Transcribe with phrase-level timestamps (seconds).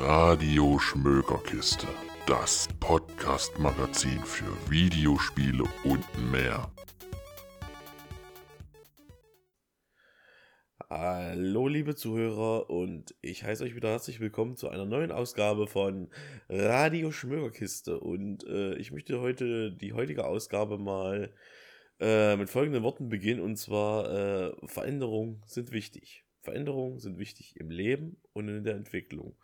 [0.00, 1.88] Radio Schmökerkiste,
[2.24, 6.70] das Podcast-Magazin für Videospiele und mehr.
[10.88, 16.10] Hallo liebe Zuhörer und ich heiße euch wieder herzlich willkommen zu einer neuen Ausgabe von
[16.48, 21.34] Radio Schmökerkiste und äh, ich möchte heute die heutige Ausgabe mal
[21.98, 26.24] äh, mit folgenden Worten beginnen und zwar äh, Veränderungen sind wichtig.
[26.40, 29.36] Veränderungen sind wichtig im Leben und in der Entwicklung.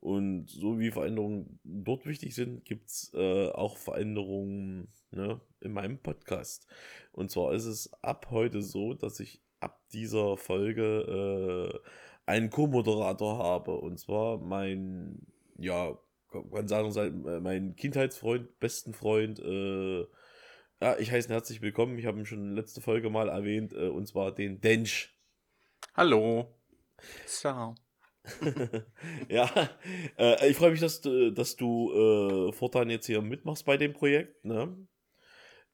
[0.00, 5.98] Und so wie Veränderungen dort wichtig sind, gibt es äh, auch Veränderungen ne, in meinem
[5.98, 6.68] Podcast.
[7.12, 11.88] Und zwar ist es ab heute so, dass ich ab dieser Folge äh,
[12.26, 13.72] einen Co-Moderator habe.
[13.76, 15.26] Und zwar mein,
[15.56, 15.98] ja,
[16.30, 16.94] kann sagen,
[17.26, 19.40] äh, mein Kindheitsfreund, besten Freund.
[19.40, 20.06] Äh,
[20.80, 21.98] ja, ich heiße ihn herzlich willkommen.
[21.98, 23.72] Ich habe ihn schon letzte Folge mal erwähnt.
[23.72, 25.12] Äh, und zwar den Dench.
[25.94, 26.54] Hallo.
[27.26, 27.74] Ciao.
[29.28, 29.50] ja,
[30.18, 31.92] äh, ich freue mich, dass, dass du
[32.48, 34.44] äh, fortan jetzt hier mitmachst bei dem Projekt.
[34.44, 34.76] Ne?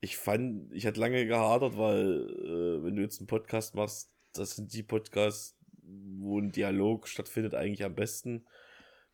[0.01, 4.57] Ich fand, ich hatte lange gehadert, weil äh, wenn du jetzt einen Podcast machst, das
[4.57, 8.47] sind die Podcasts, wo ein Dialog stattfindet, eigentlich am besten.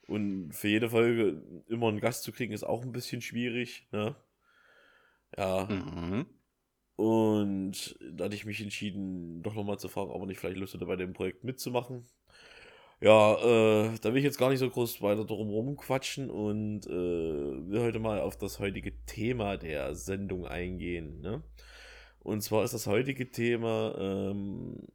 [0.06, 3.86] Und für jede Folge immer einen Gast zu kriegen, ist auch ein bisschen schwierig.
[3.92, 4.16] Ne?
[5.36, 5.66] Ja.
[5.66, 6.26] Mhm.
[6.96, 10.74] Und da hatte ich mich entschieden, doch nochmal zu fragen, ob er nicht vielleicht Lust
[10.74, 12.06] hätte, bei dem Projekt mitzumachen.
[13.02, 16.90] Ja, äh, da will ich jetzt gar nicht so groß weiter drum rumquatschen und äh,
[16.90, 21.20] will heute mal auf das heutige Thema der Sendung eingehen.
[21.22, 21.42] Ne?
[22.18, 24.86] Und zwar ist das heutige Thema ähm,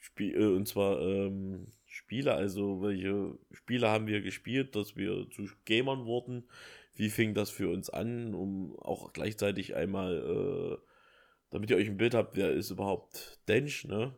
[0.00, 5.46] Spiel, äh, und zwar ähm, Spiele, also welche Spiele haben wir gespielt, dass wir zu
[5.64, 6.48] Gamern wurden,
[6.96, 10.78] wie fing das für uns an, um auch gleichzeitig einmal, äh,
[11.50, 14.16] damit ihr euch ein Bild habt, wer ist überhaupt Dench, ne?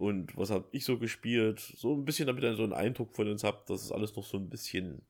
[0.00, 1.60] Und was habe ich so gespielt?
[1.60, 4.24] So ein bisschen, damit ihr so einen Eindruck von uns habt, dass es alles noch
[4.24, 5.02] so ein bisschen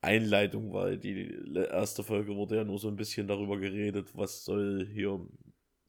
[0.00, 0.96] Einleitung war.
[0.96, 5.20] Die erste Folge wurde ja nur so ein bisschen darüber geredet, was soll hier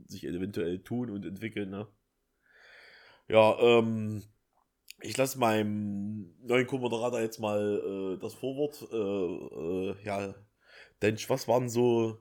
[0.08, 1.88] sich eventuell tun und entwickeln, ne?
[3.30, 4.24] Ja, ähm,
[5.02, 8.82] ich lasse meinem neuen Co-Moderator jetzt mal äh, das Vorwort.
[8.92, 10.36] Äh, äh, ja,
[11.02, 12.20] Densch, was waren so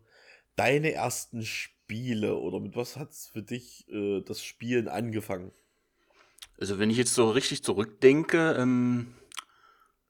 [0.56, 5.52] deine ersten Spiele oder mit was hat es für dich äh, das Spielen angefangen?
[6.60, 9.15] Also wenn ich jetzt so richtig zurückdenke, ähm,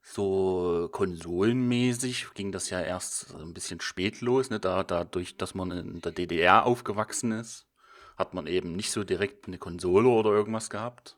[0.02, 4.58] so konsolenmäßig ging das ja erst ein bisschen spät los, ne?
[4.58, 7.68] Da, dadurch, dass man in der DDR aufgewachsen ist,
[8.16, 11.16] hat man eben nicht so direkt eine Konsole oder irgendwas gehabt.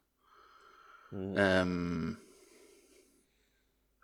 [1.10, 1.34] Mhm.
[1.38, 2.18] Ähm,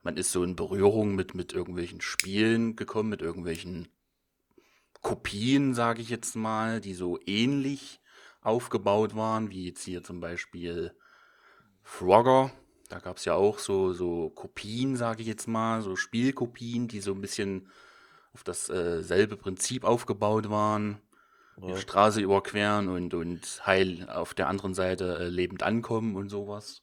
[0.02, 3.88] man ist so in Berührung mit, mit irgendwelchen Spielen gekommen, mit irgendwelchen
[5.02, 8.00] Kopien, sage ich jetzt mal, die so ähnlich
[8.40, 10.96] aufgebaut waren, wie jetzt hier zum Beispiel
[11.88, 12.50] Frogger.
[12.90, 17.00] Da gab es ja auch so, so Kopien, sage ich jetzt mal, so Spielkopien, die
[17.00, 17.68] so ein bisschen
[18.34, 21.00] auf dasselbe äh, Prinzip aufgebaut waren.
[21.60, 21.74] Ja.
[21.74, 26.82] Die Straße überqueren und, und heil auf der anderen Seite äh, lebend ankommen und sowas.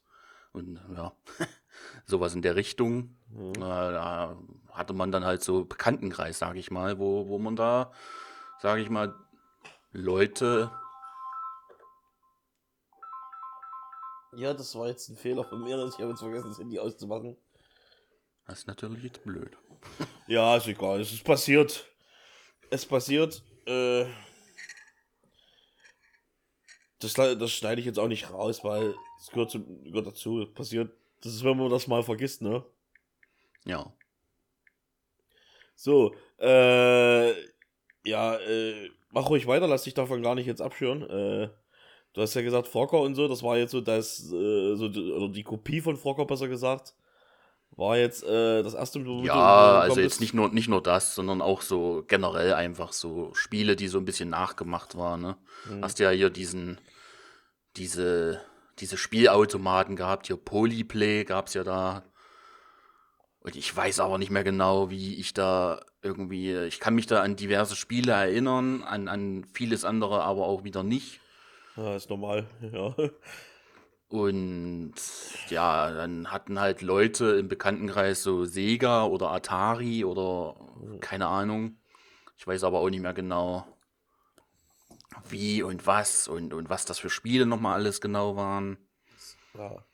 [0.52, 1.12] Und ja,
[2.04, 3.16] sowas in der Richtung.
[3.30, 3.54] Mhm.
[3.54, 4.36] Äh, da
[4.72, 7.92] hatte man dann halt so Bekanntenkreis, sage ich mal, wo, wo man da,
[8.60, 9.14] sage ich mal,
[9.92, 10.70] Leute
[14.36, 16.78] Ja, das war jetzt ein Fehler von mir, dass ich habe jetzt vergessen, das Handy
[16.78, 17.38] auszumachen.
[18.46, 19.56] Das ist natürlich jetzt blöd.
[20.26, 21.00] ja, ist egal.
[21.00, 21.86] Es ist passiert.
[22.68, 23.42] Es passiert.
[23.66, 24.04] Äh,
[26.98, 30.46] das, das schneide ich jetzt auch nicht raus, weil es gehört, zum, gehört dazu.
[30.54, 30.92] Passiert.
[31.22, 32.62] Das ist, wenn man das mal vergisst, ne?
[33.64, 33.90] Ja.
[35.74, 37.30] So, äh,
[38.04, 41.02] ja, äh, mach ruhig weiter, lass dich davon gar nicht jetzt abschüren.
[41.08, 41.48] Äh,
[42.16, 45.28] Du hast ja gesagt, Frocker und so, das war jetzt so das, äh, so, oder
[45.28, 46.94] die Kopie von Frocker, besser gesagt,
[47.72, 49.26] war jetzt äh, das erste Mal.
[49.26, 53.76] Ja, also jetzt nicht nur, nicht nur das, sondern auch so generell einfach so Spiele,
[53.76, 55.20] die so ein bisschen nachgemacht waren.
[55.20, 55.36] Ne?
[55.68, 55.84] Mhm.
[55.84, 56.80] Hast ja hier diesen,
[57.76, 58.40] diese,
[58.78, 62.02] diese Spielautomaten gehabt, hier Polyplay gab es ja da.
[63.40, 67.20] Und ich weiß aber nicht mehr genau, wie ich da irgendwie, ich kann mich da
[67.20, 71.20] an diverse Spiele erinnern, an, an vieles andere aber auch wieder nicht.
[71.76, 72.94] Ja, ist normal, ja.
[74.08, 74.94] Und
[75.48, 80.54] ja, dann hatten halt Leute im Bekanntenkreis so Sega oder Atari oder
[81.00, 81.78] keine Ahnung.
[82.38, 83.66] Ich weiß aber auch nicht mehr genau,
[85.28, 88.78] wie und was und, und was das für Spiele nochmal alles genau waren.
[89.54, 89.84] Ja.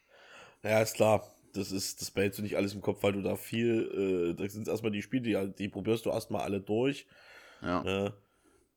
[0.62, 1.25] ja, ist klar.
[1.55, 4.49] Das ist, das behältst du nicht alles im Kopf, weil du da viel, äh, da
[4.49, 7.06] sind erstmal die Spiele, die, die probierst du erstmal alle durch.
[7.61, 8.06] Ja.
[8.06, 8.12] Äh,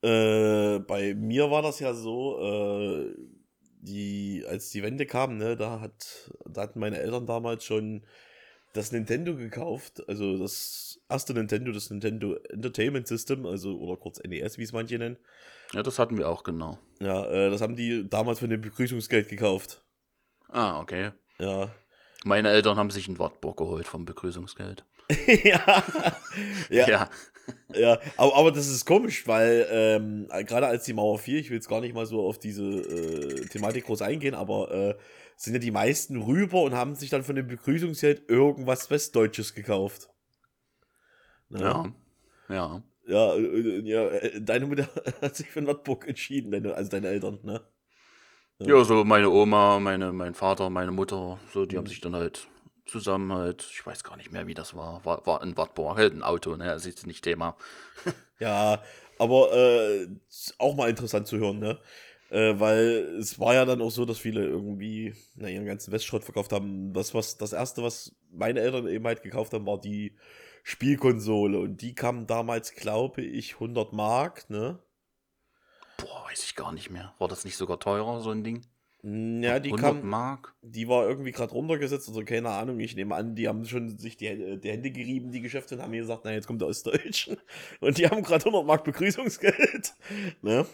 [0.05, 3.15] äh, bei mir war das ja so, äh,
[3.81, 8.05] die, als die Wende kam, ne, da hat, da hatten meine Eltern damals schon
[8.73, 14.57] das Nintendo gekauft, also das erste Nintendo, das Nintendo Entertainment System, also oder kurz NES,
[14.57, 15.17] wie es manche nennen.
[15.73, 16.77] Ja, das hatten wir auch genau.
[16.99, 19.83] Ja, äh, das haben die damals von dem Begrüßungsgeld gekauft.
[20.49, 21.11] Ah, okay.
[21.39, 21.71] Ja.
[22.23, 24.85] Meine Eltern haben sich ein Wartburg geholt vom Begrüßungsgeld.
[25.43, 25.83] ja.
[26.69, 26.87] ja.
[26.87, 27.09] Ja.
[27.73, 31.57] Ja, aber, aber das ist komisch, weil ähm, gerade als die Mauer fiel, ich will
[31.57, 34.95] jetzt gar nicht mal so auf diese äh, Thematik groß eingehen, aber äh,
[35.35, 40.09] sind ja die meisten rüber und haben sich dann von dem Begrüßungsgeld irgendwas Westdeutsches gekauft.
[41.49, 41.59] Ne?
[41.59, 41.93] Ja.
[42.49, 42.83] Ja.
[43.07, 44.89] Ja, äh, ja, äh, deine Mutter
[45.21, 47.61] hat sich für Nordburg entschieden, deine, also deine Eltern, ne?
[48.65, 51.89] Ja, so meine Oma, meine, mein Vater, meine Mutter, so, die haben Mhm.
[51.89, 52.47] sich dann halt
[52.85, 56.13] zusammen halt, ich weiß gar nicht mehr, wie das war, war, war in Wartburg, halt
[56.13, 57.57] ein Auto, ne, das ist jetzt nicht Thema.
[58.37, 58.83] Ja,
[59.17, 60.09] aber äh,
[60.57, 61.79] auch mal interessant zu hören, ne?
[62.29, 66.25] Äh, weil es war ja dann auch so, dass viele irgendwie na, ihren ganzen Westschrott
[66.25, 66.91] verkauft haben.
[66.91, 70.17] Das, was, das erste, was meine Eltern eben halt gekauft haben, war die
[70.63, 71.59] Spielkonsole.
[71.59, 74.79] Und die kam damals, glaube ich, 100 Mark, ne?
[75.97, 77.13] Boah, weiß ich gar nicht mehr.
[77.19, 78.65] War das nicht sogar teurer, so ein Ding?
[79.07, 80.55] Ja, die 100 kam, Mark?
[80.63, 82.79] die war irgendwie gerade runtergesetzt, also keine Ahnung.
[82.79, 85.81] Ich nehme an, die haben schon sich die, Hände- die Hände gerieben, die Geschäfte, und
[85.83, 87.37] haben mir gesagt, na, jetzt kommt der Ostdeutschen.
[87.81, 89.93] Und die haben gerade 100 Mark Begrüßungsgeld,
[90.41, 90.65] ne?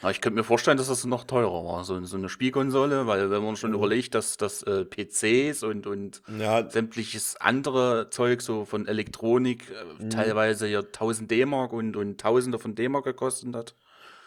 [0.00, 3.30] Aber ich könnte mir vorstellen, dass das noch teurer war, so, so eine Spielkonsole, weil
[3.30, 3.76] wenn man schon Mhm.
[3.78, 10.04] überlegt, dass, dass äh, PCs und, und Ja, sämtliches andere Zeug, so von Elektronik, äh,
[10.04, 10.10] Mhm.
[10.10, 13.74] teilweise ja 1000 D-Mark und, und Tausende von D-Mark gekostet hat.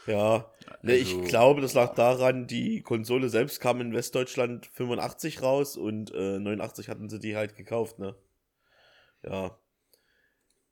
[0.08, 0.52] Ja,
[0.82, 5.78] ne, ich Also- glaube, das lag daran, die Konsole selbst kam in Westdeutschland 85 raus
[5.78, 8.16] und äh, 89 hatten sie die halt gekauft, ne?
[9.24, 9.58] Ja.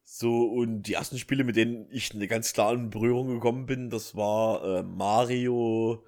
[0.03, 3.91] So, und die ersten Spiele, mit denen ich eine ganz klar in Berührung gekommen bin,
[3.91, 6.03] das war äh, Mario.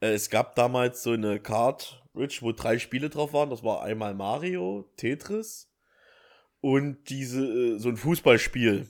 [0.00, 3.50] Äh, es gab damals so eine Cartridge, wo drei Spiele drauf waren.
[3.50, 5.68] Das war einmal Mario, Tetris
[6.60, 8.86] und diese, äh, so ein Fußballspiel.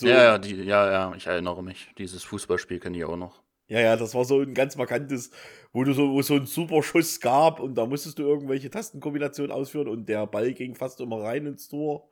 [0.00, 1.90] So, Ja, ja, die, ja, ja, ich erinnere mich.
[1.98, 3.42] Dieses Fußballspiel kenne ich auch noch.
[3.68, 5.30] Ja, ja, das war so ein ganz markantes,
[5.74, 9.52] wo du so, wo so einen super Schuss gab und da musstest du irgendwelche Tastenkombinationen
[9.52, 12.08] ausführen und der Ball ging fast immer rein ins Tor.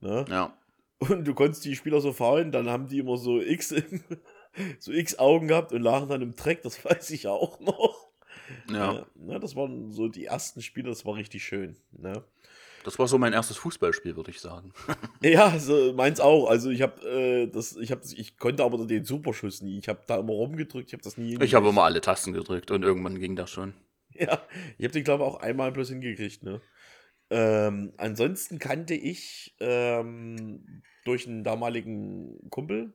[0.00, 0.24] Ne?
[0.28, 0.58] Ja.
[0.98, 3.72] Und du konntest die Spieler so faulen, dann haben die immer so X,
[4.80, 8.08] so X-Augen gehabt und lagen dann im Dreck, das weiß ich auch noch.
[8.68, 8.98] Ja.
[8.98, 11.76] Äh, ne, das waren so die ersten Spiele, das war richtig schön.
[11.92, 12.24] Ne?
[12.88, 14.72] Das war so mein erstes Fußballspiel, würde ich sagen.
[15.22, 16.48] Ja, so meins auch.
[16.48, 19.78] Also ich habe äh, das, ich habe, ich konnte aber den Superschuss nie.
[19.78, 21.36] Ich habe da immer rumgedrückt, ich habe das nie.
[21.42, 23.74] Ich habe immer alle Tasten gedrückt und irgendwann ging das schon.
[24.14, 24.40] Ja,
[24.78, 26.62] ich habe den, glaube ich, auch einmal bloß hingekriegt, ne?
[27.28, 32.94] Ähm, ansonsten kannte ich ähm, durch einen damaligen Kumpel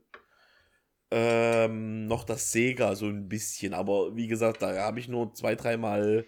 [1.12, 5.54] ähm, noch das Sega so ein bisschen, aber wie gesagt, da habe ich nur zwei,
[5.54, 6.26] dreimal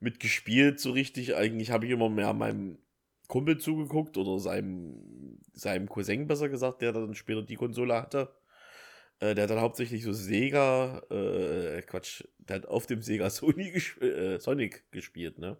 [0.00, 1.34] mitgespielt, so richtig.
[1.34, 2.78] Eigentlich habe ich immer mehr meinem
[3.28, 8.34] Kumpel zugeguckt oder seinem, seinem Cousin besser gesagt, der dann später die Konsole hatte.
[9.18, 13.70] Äh, der hat dann hauptsächlich so Sega, äh, Quatsch, der hat auf dem Sega Sony
[13.70, 15.56] gesp äh, Sonic gespielt, ne?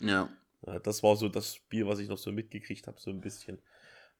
[0.00, 0.28] Ja.
[0.66, 3.60] Ja, das war so das Spiel, was ich noch so mitgekriegt habe, so ein bisschen.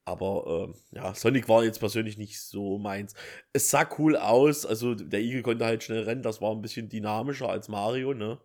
[0.05, 3.15] Aber ähm, ja, Sonic war jetzt persönlich nicht so meins.
[3.53, 6.89] Es sah cool aus, also der Igel konnte halt schnell rennen, das war ein bisschen
[6.89, 8.41] dynamischer als Mario, ne?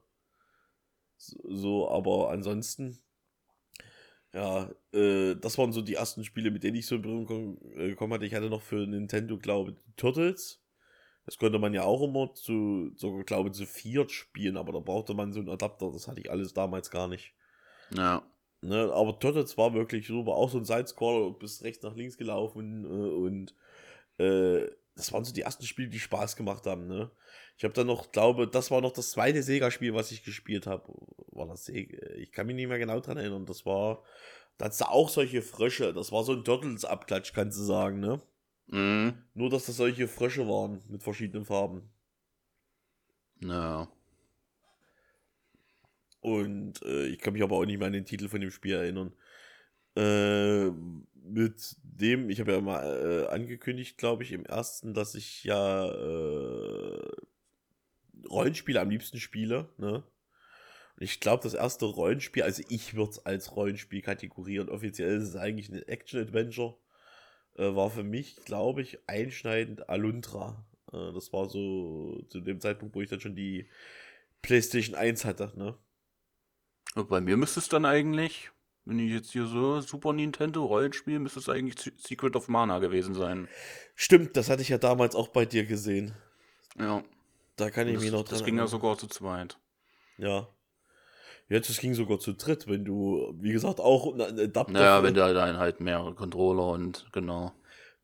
[1.17, 2.99] So aber ansonsten,
[4.37, 7.89] ja, äh, das waren so die ersten Spiele, mit denen ich so in Berührung äh,
[7.89, 8.25] gekommen hatte.
[8.25, 10.61] Ich hatte noch für Nintendo, glaube ich, Turtles.
[11.25, 14.79] Das konnte man ja auch immer zu, sogar, glaube ich, zu viert spielen, aber da
[14.79, 17.33] brauchte man so einen Adapter, das hatte ich alles damals gar nicht.
[17.95, 18.23] Ja.
[18.61, 20.33] Ne, aber Turtles war wirklich super.
[20.33, 23.55] Auch so ein Sidescroller, bis rechts nach links gelaufen äh, und
[24.19, 26.87] äh, das waren so die ersten Spiele, die Spaß gemacht haben.
[26.87, 27.09] Ne?
[27.57, 30.93] Ich habe dann noch, glaube, das war noch das zweite Sega-Spiel, was ich gespielt habe.
[31.31, 31.97] War das Sega?
[32.15, 33.47] Ich kann mich nicht mehr genau dran erinnern.
[33.47, 34.03] Das war,
[34.57, 35.91] da hat's da auch solche Frösche.
[35.93, 38.21] Das war so ein Turtles-Abklatsch, kannst du sagen, ne?
[38.67, 39.23] Mhm.
[39.33, 41.89] Nur, dass das solche Frösche waren mit verschiedenen Farben.
[43.41, 43.87] Ja.
[46.19, 48.75] Und äh, ich kann mich aber auch nicht mehr an den Titel von dem Spiel
[48.75, 49.13] erinnern.
[49.95, 50.69] Äh,
[51.23, 55.87] mit dem, ich habe ja mal äh, angekündigt, glaube ich, im ersten, dass ich ja
[55.87, 57.11] äh,
[58.29, 59.69] Rollenspiele am liebsten spiele.
[59.77, 60.03] Ne?
[60.95, 64.69] Und ich glaube, das erste Rollenspiel, also ich würde es als Rollenspiel kategorieren.
[64.69, 66.77] Offiziell ist es eigentlich ein Action-Adventure.
[67.55, 70.65] Äh, war für mich, glaube ich, einschneidend Alundra.
[70.91, 73.69] Äh, das war so zu dem Zeitpunkt, wo ich dann schon die
[74.41, 75.53] PlayStation 1 hatte.
[75.55, 75.77] Ne?
[76.95, 78.51] Und bei mir müsste es dann eigentlich,
[78.85, 82.79] wenn ich jetzt hier so Super Nintendo Rollenspiel, müsste es eigentlich Se- Secret of Mana
[82.79, 83.47] gewesen sein.
[83.95, 86.13] Stimmt, das hatte ich ja damals auch bei dir gesehen.
[86.79, 87.03] Ja.
[87.57, 89.57] Da kann ich Das, mich noch dran das ging ja sogar zu zweit.
[90.17, 90.47] Ja.
[91.49, 94.73] Jetzt, es ging sogar zu dritt, wenn du, wie gesagt, auch einen Adapter.
[94.73, 97.53] Naja, wenn du dann halt mehrere Controller und genau.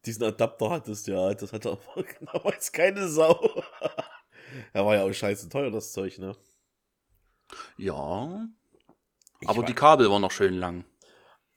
[0.05, 3.63] Diesen Adapter hattest, ja, das hatte aber damals keine Sau.
[4.73, 6.35] er war ja auch scheiße teuer, das Zeug, ne?
[7.77, 8.47] Ja.
[9.39, 10.85] Ich aber die Kabel waren noch schön lang.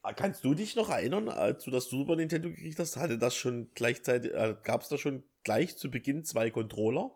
[0.03, 3.35] Ah, kannst du dich noch erinnern, als du das Super Nintendo gekriegt hast, hatte das
[3.35, 7.11] schon gleichzeitig, äh, gab es da schon gleich zu Beginn zwei Controller?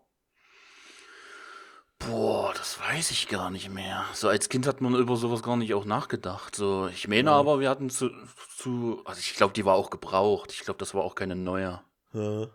[2.00, 4.04] Boah, das weiß ich gar nicht mehr.
[4.14, 6.56] So als Kind hat man über sowas gar nicht auch nachgedacht.
[6.56, 7.36] So, ich meine ja.
[7.36, 8.10] aber, wir hatten zu,
[8.56, 10.52] zu also ich glaube, die war auch gebraucht.
[10.52, 11.80] Ich glaube, das war auch keine neue.
[12.12, 12.48] Ja.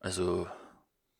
[0.00, 0.48] Also,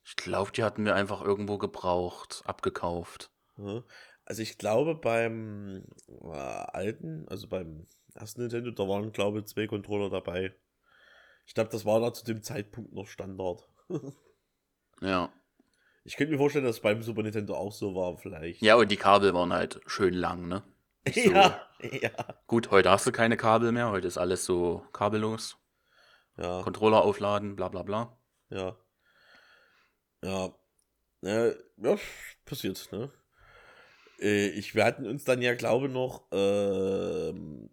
[0.05, 3.31] ich glaube, die hatten wir einfach irgendwo gebraucht, abgekauft.
[3.57, 3.85] Ja.
[4.25, 9.67] Also ich glaube beim äh, alten, also beim ersten Nintendo, da waren glaube ich zwei
[9.67, 10.55] Controller dabei.
[11.47, 13.69] Ich glaube, das war da zu dem Zeitpunkt noch Standard.
[15.01, 15.33] ja.
[16.05, 18.63] Ich könnte mir vorstellen, dass es beim Super Nintendo auch so war, vielleicht.
[18.63, 20.63] Ja, und die Kabel waren halt schön lang, ne?
[21.15, 21.33] So.
[21.33, 22.11] Ja, ja.
[22.47, 25.57] Gut, heute hast du keine Kabel mehr, heute ist alles so kabellos.
[26.37, 26.63] Ja.
[26.63, 28.19] Controller aufladen, bla bla bla.
[28.51, 28.77] Ja.
[30.23, 30.55] Ja.
[31.23, 31.97] Ja, ja
[32.45, 33.11] passiert, ne?
[34.21, 37.33] Äh, ich, wir hatten uns dann ja, glaube noch, äh,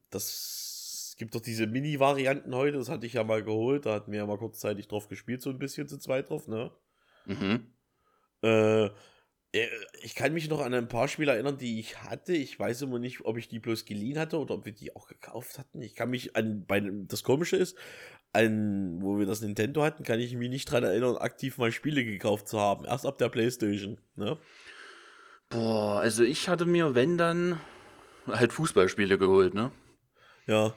[0.10, 4.20] das gibt doch diese Mini-Varianten heute, das hatte ich ja mal geholt, da hatten wir
[4.20, 6.72] ja mal kurzzeitig drauf gespielt, so ein bisschen zu zweit drauf, ne?
[7.26, 7.74] Mhm.
[8.48, 8.86] Äh,
[9.52, 9.68] äh,
[10.02, 12.34] ich kann mich noch an ein paar Spiele erinnern, die ich hatte.
[12.34, 15.08] Ich weiß immer nicht, ob ich die bloß geliehen hatte oder ob wir die auch
[15.08, 15.82] gekauft hatten.
[15.82, 17.78] Ich kann mich an, bei das Komische ist,
[18.34, 22.04] an, wo wir das Nintendo hatten, kann ich mich nicht dran erinnern, aktiv mal Spiele
[22.04, 22.86] gekauft zu haben.
[22.86, 24.38] Erst ab der Playstation, ne?
[25.50, 27.60] Boah, also ich hatte mir, wenn dann,
[28.28, 29.72] halt Fußballspiele geholt, ne?
[30.46, 30.74] Ja.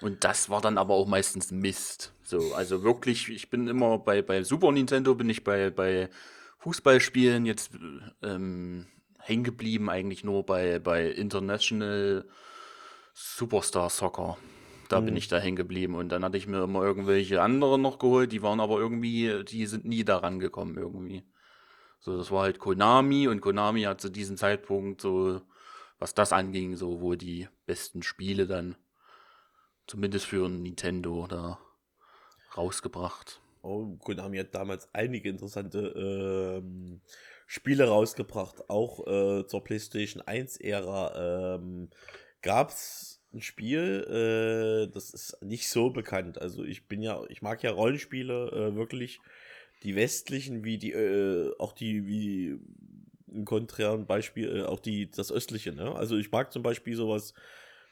[0.00, 2.14] Und das war dann aber auch meistens Mist.
[2.22, 6.08] So, also wirklich, ich bin immer bei, bei Super Nintendo bin ich bei, bei
[6.60, 7.72] Fußballspielen jetzt
[8.22, 8.86] ähm,
[9.18, 12.26] hängen geblieben, eigentlich nur bei, bei International
[13.14, 14.36] Superstar Soccer.
[14.88, 15.06] Da mhm.
[15.06, 15.94] bin ich da hängen geblieben.
[15.94, 19.66] Und dann hatte ich mir immer irgendwelche anderen noch geholt, die waren aber irgendwie, die
[19.66, 21.24] sind nie daran gekommen irgendwie.
[22.00, 25.40] So, das war halt Konami und Konami hat zu diesem Zeitpunkt so,
[25.98, 28.76] was das anging, so wohl die besten Spiele dann,
[29.86, 31.58] zumindest für Nintendo, da
[32.56, 33.40] rausgebracht.
[33.62, 37.00] Oh, Konami hat damals einige interessante ähm,
[37.46, 41.56] Spiele rausgebracht, auch äh, zur PlayStation 1-Ära.
[41.56, 41.88] Ähm,
[42.42, 46.40] Gab es ein Spiel, äh, das ist nicht so bekannt.
[46.40, 49.20] Also ich bin ja, ich mag ja Rollenspiele äh, wirklich,
[49.82, 52.58] die westlichen, wie die, äh, auch die, wie
[53.32, 55.94] ein konträren Beispiel, äh, auch die, das östliche, ne?
[55.94, 57.34] Also ich mag zum Beispiel sowas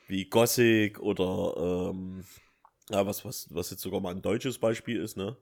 [0.08, 2.24] wie Gothic oder ähm,
[2.90, 5.36] ja, was, was, was jetzt sogar mal ein deutsches Beispiel ist, ne?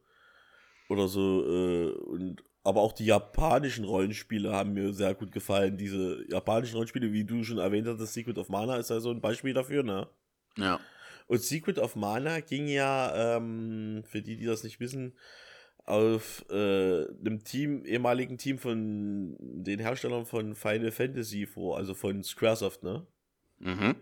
[0.89, 1.45] Oder so.
[1.45, 5.77] Äh, und, aber auch die japanischen Rollenspiele haben mir sehr gut gefallen.
[5.77, 9.21] Diese japanischen Rollenspiele, wie du schon erwähnt hast, Secret of Mana ist ja so ein
[9.21, 10.09] Beispiel dafür, ne?
[10.57, 10.81] Ja.
[11.29, 15.15] Und Secret of Mana ging ja, ähm, für die, die das nicht wissen,
[15.85, 22.25] auf äh, einem Team, ehemaligen Team von den Herstellern von Final Fantasy vor, also von
[22.25, 23.07] Squaresoft, ne?
[23.59, 23.95] Mhm.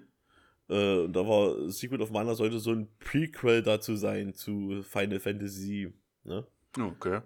[0.71, 5.21] Äh, und da war Secret of Mana sollte so ein Prequel dazu sein zu Final
[5.21, 5.93] Fantasy,
[6.25, 6.47] ne?
[6.79, 7.21] Okay.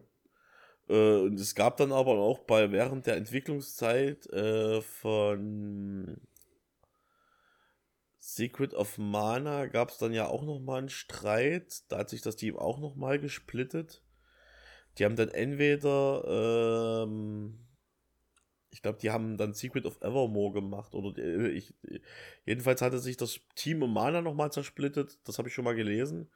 [0.89, 6.21] Äh, und es gab dann aber auch bei während der Entwicklungszeit äh, von
[8.19, 11.83] Secret of Mana gab es dann ja auch noch mal einen Streit.
[11.89, 14.03] Da hat sich das Team auch noch mal gesplittet.
[14.99, 17.59] Die haben dann entweder, ähm,
[18.71, 21.75] ich glaube, die haben dann Secret of Evermore gemacht oder die, ich,
[22.45, 25.19] jedenfalls hatte sich das Team um Mana noch mal zersplittet.
[25.25, 26.31] Das habe ich schon mal gelesen.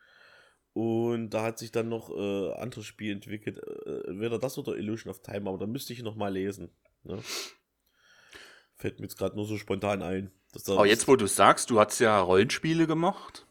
[0.75, 3.59] Und da hat sich dann noch äh, anderes Spiel entwickelt.
[3.59, 6.71] Äh, entweder das oder Illusion of Time, aber da müsste ich noch mal lesen.
[7.05, 7.19] Ne?
[8.77, 10.33] Fällt mir jetzt gerade nur so spontan ein.
[10.67, 13.47] aber jetzt, wo du sagst, du hast ja Rollenspiele gemacht.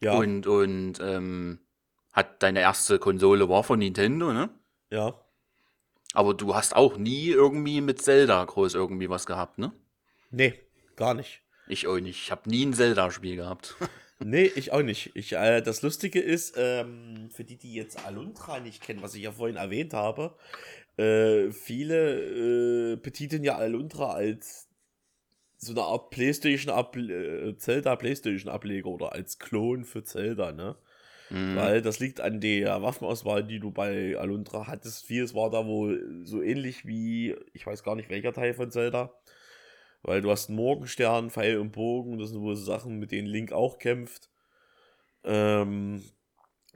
[0.00, 0.14] Ja.
[0.14, 1.60] Und, und ähm,
[2.12, 4.50] hat deine erste Konsole war von Nintendo, ne?
[4.90, 5.20] Ja.
[6.14, 9.72] Aber du hast auch nie irgendwie mit Zelda groß irgendwie was gehabt, ne?
[10.30, 10.54] Nee,
[10.96, 11.42] gar nicht.
[11.68, 12.22] Ich auch nicht.
[12.22, 13.76] Ich habe nie ein Zelda-Spiel gehabt.
[14.18, 15.12] Nee, ich auch nicht.
[15.14, 19.22] Ich, äh, das Lustige ist, ähm, für die, die jetzt Aluntra nicht kennen, was ich
[19.22, 20.36] ja vorhin erwähnt habe,
[20.96, 24.68] äh, viele äh, betiteln ja Aluntra als
[25.58, 26.74] so eine Art PlayStation
[27.10, 30.76] äh, Zelda PlayStation Ableger oder als Klon für Zelda, ne?
[31.30, 31.56] Mhm.
[31.56, 35.06] Weil das liegt an der Waffenauswahl, die du bei Aluntra hattest.
[35.06, 39.12] Vieles war da wohl so ähnlich wie, ich weiß gar nicht welcher Teil von Zelda.
[40.06, 43.50] Weil du hast einen Morgenstern, Pfeil und Bogen, das sind wohl Sachen, mit denen Link
[43.50, 44.30] auch kämpft.
[45.24, 46.00] Ähm,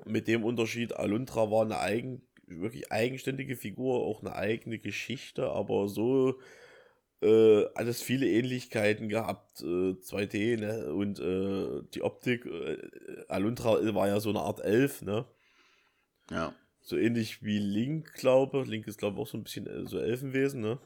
[0.04, 5.86] mit dem Unterschied, Alundra war eine eigen, wirklich eigenständige Figur, auch eine eigene Geschichte, aber
[5.86, 6.40] so
[7.22, 10.92] äh, alles viele Ähnlichkeiten gehabt, äh, 2D, ne?
[10.92, 12.78] Und äh, die Optik, äh,
[13.28, 15.24] Alundra war ja so eine Art Elf, ne?
[16.32, 16.52] Ja.
[16.80, 20.00] So ähnlich wie Link, glaube Link ist, glaube ich, auch so ein bisschen äh, so
[20.00, 20.80] Elfenwesen, ne?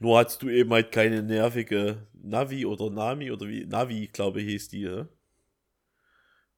[0.00, 4.48] Nur hattest du eben halt keine nervige Navi oder Nami oder wie, Navi, glaube ich,
[4.48, 5.08] hieß die, ne?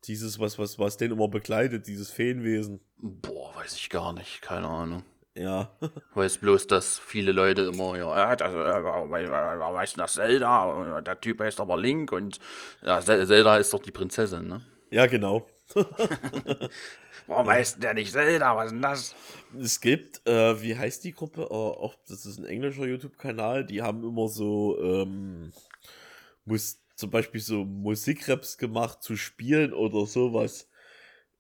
[0.05, 2.81] Dieses, was, was, was den immer begleitet, dieses Feenwesen.
[2.99, 5.05] Boah, weiß ich gar nicht, keine Ahnung.
[5.35, 5.71] Ja.
[6.15, 11.01] Weiß bloß, dass viele Leute immer, ja, äh, das, äh, weiß denn das Zelda?
[11.01, 12.39] Der Typ heißt aber Link und
[12.85, 14.61] ja, Zel- Zelda ist doch die Prinzessin, ne?
[14.91, 15.47] ja, genau.
[17.27, 18.57] Warum heißt denn der nicht Zelda?
[18.57, 19.15] Was ist denn das?
[19.59, 21.43] Es gibt, äh, wie heißt die Gruppe?
[21.43, 25.53] Äh, auch, das ist ein englischer YouTube-Kanal, die haben immer so, ähm,
[26.45, 30.69] muss, zum Beispiel so Musikraps gemacht zu Spielen oder sowas.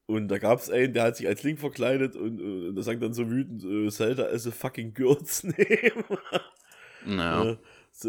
[0.07, 2.85] Und da gab es einen, der hat sich als Link verkleidet und, äh, und der
[2.85, 6.05] sagt dann so wütend, äh, Zelda is a fucking girl's name.
[7.05, 7.59] Naja.
[8.04, 8.08] Äh,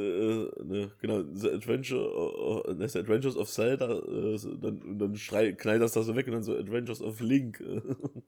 [0.64, 4.02] ne, genau, The Adventure, The Adventures of Zelda,
[4.38, 7.20] so, dann, und dann schrei, knallt das da so weg und dann so Adventures of
[7.20, 7.62] Link.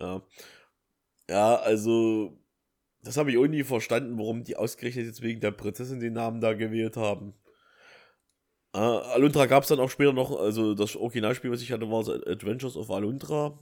[0.00, 0.22] ja.
[1.28, 2.38] Ja, also,
[3.02, 6.40] das habe ich auch nie verstanden, warum die ausgerechnet jetzt wegen der Prinzessin den Namen
[6.40, 7.34] da gewählt haben.
[8.74, 12.04] Äh, Alundra gab es dann auch später noch, also das Originalspiel, was ich hatte, war
[12.04, 13.58] so Adventures of Alundra.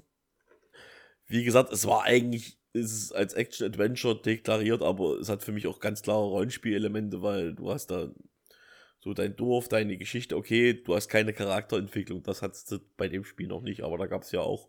[1.26, 5.66] Wie gesagt, es war eigentlich, ist es als Action-Adventure deklariert, aber es hat für mich
[5.66, 8.10] auch ganz klare Rollenspielelemente, weil du hast da
[9.00, 13.24] so dein Dorf, deine Geschichte, okay, du hast keine Charakterentwicklung, das hattest du bei dem
[13.24, 14.68] Spiel noch nicht, aber da gab es ja auch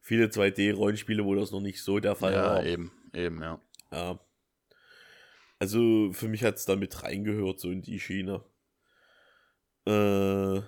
[0.00, 2.64] viele 2D-Rollenspiele, wo das noch nicht so der Fall Ja, war.
[2.66, 3.60] eben, eben, ja.
[3.92, 4.18] Ja.
[5.58, 8.42] Also für mich hat es da mit reingehört, so in die Schiene.
[9.86, 10.62] Äh,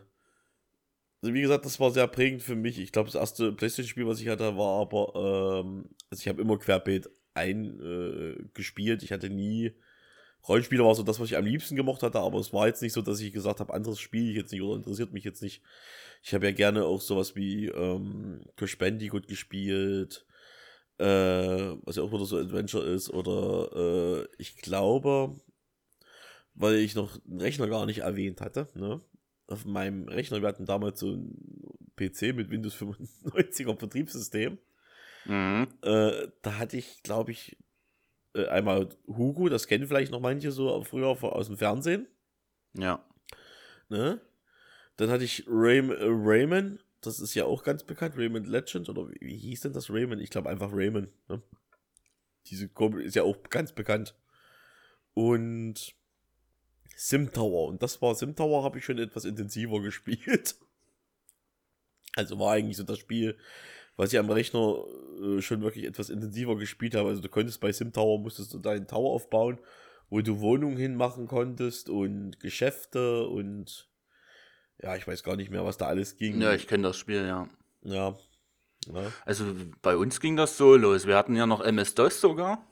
[1.22, 2.78] wie gesagt, das war sehr prägend für mich.
[2.78, 6.58] Ich glaube, das erste PlayStation-Spiel, was ich hatte, war aber, ähm, also ich habe immer
[6.58, 9.02] querbeet eingespielt.
[9.02, 9.72] Äh, ich hatte nie.
[10.46, 12.92] Rollenspiele war so das, was ich am liebsten gemocht hatte, aber es war jetzt nicht
[12.92, 15.62] so, dass ich gesagt habe, anderes spiele ich jetzt nicht oder interessiert mich jetzt nicht.
[16.22, 20.26] Ich habe ja gerne auch sowas wie ähm, Crash Bandicoot gespielt,
[20.98, 25.34] äh, was ja auch wieder so Adventure ist, oder äh, ich glaube,
[26.54, 29.00] weil ich noch einen Rechner gar nicht erwähnt hatte, ne?
[29.48, 34.58] Auf meinem Rechner, wir hatten damals so einen PC mit Windows 95er Betriebssystem.
[35.24, 35.68] Mhm.
[35.82, 37.56] Äh, da hatte ich, glaube ich,
[38.34, 42.06] äh, einmal Hugo, das kennen vielleicht noch manche so früher aus dem Fernsehen.
[42.74, 43.04] Ja.
[43.88, 44.20] Ne?
[44.96, 49.36] Dann hatte ich Ray Rayman, das ist ja auch ganz bekannt, Rayman Legend, oder wie,
[49.36, 50.20] hieß denn das Rayman?
[50.20, 51.08] Ich glaube einfach Rayman.
[51.28, 51.42] Ne?
[52.46, 54.14] Diese Kurbel ist ja auch ganz bekannt.
[55.14, 55.94] Und
[57.00, 57.68] Sim Tower.
[57.68, 60.56] Und das war Sim Tower, habe ich schon etwas intensiver gespielt.
[62.16, 63.38] Also war eigentlich so das Spiel,
[63.96, 64.84] was ich am Rechner
[65.22, 67.08] äh, schon wirklich etwas intensiver gespielt habe.
[67.08, 69.60] Also du konntest bei Sim Tower, musstest du deinen Tower aufbauen,
[70.10, 73.88] wo du Wohnungen hinmachen konntest und Geschäfte und
[74.82, 76.40] ja, ich weiß gar nicht mehr, was da alles ging.
[76.40, 77.48] Ja, ich kenne das Spiel, ja.
[77.82, 78.18] Ja.
[78.92, 79.12] ja.
[79.24, 81.06] Also bei uns ging das so los.
[81.06, 82.66] Wir hatten ja noch MS-DOS sogar.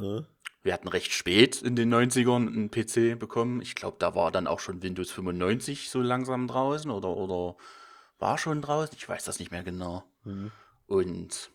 [0.00, 0.22] Äh,
[0.62, 3.60] Wir hatten recht spät in den 90ern einen PC bekommen.
[3.62, 7.56] Ich glaube, da war dann auch schon Windows 95 so langsam draußen oder, oder
[8.18, 8.94] war schon draußen.
[8.96, 10.04] Ich weiß das nicht mehr genau.
[10.24, 10.52] mhm.
[10.86, 11.50] Und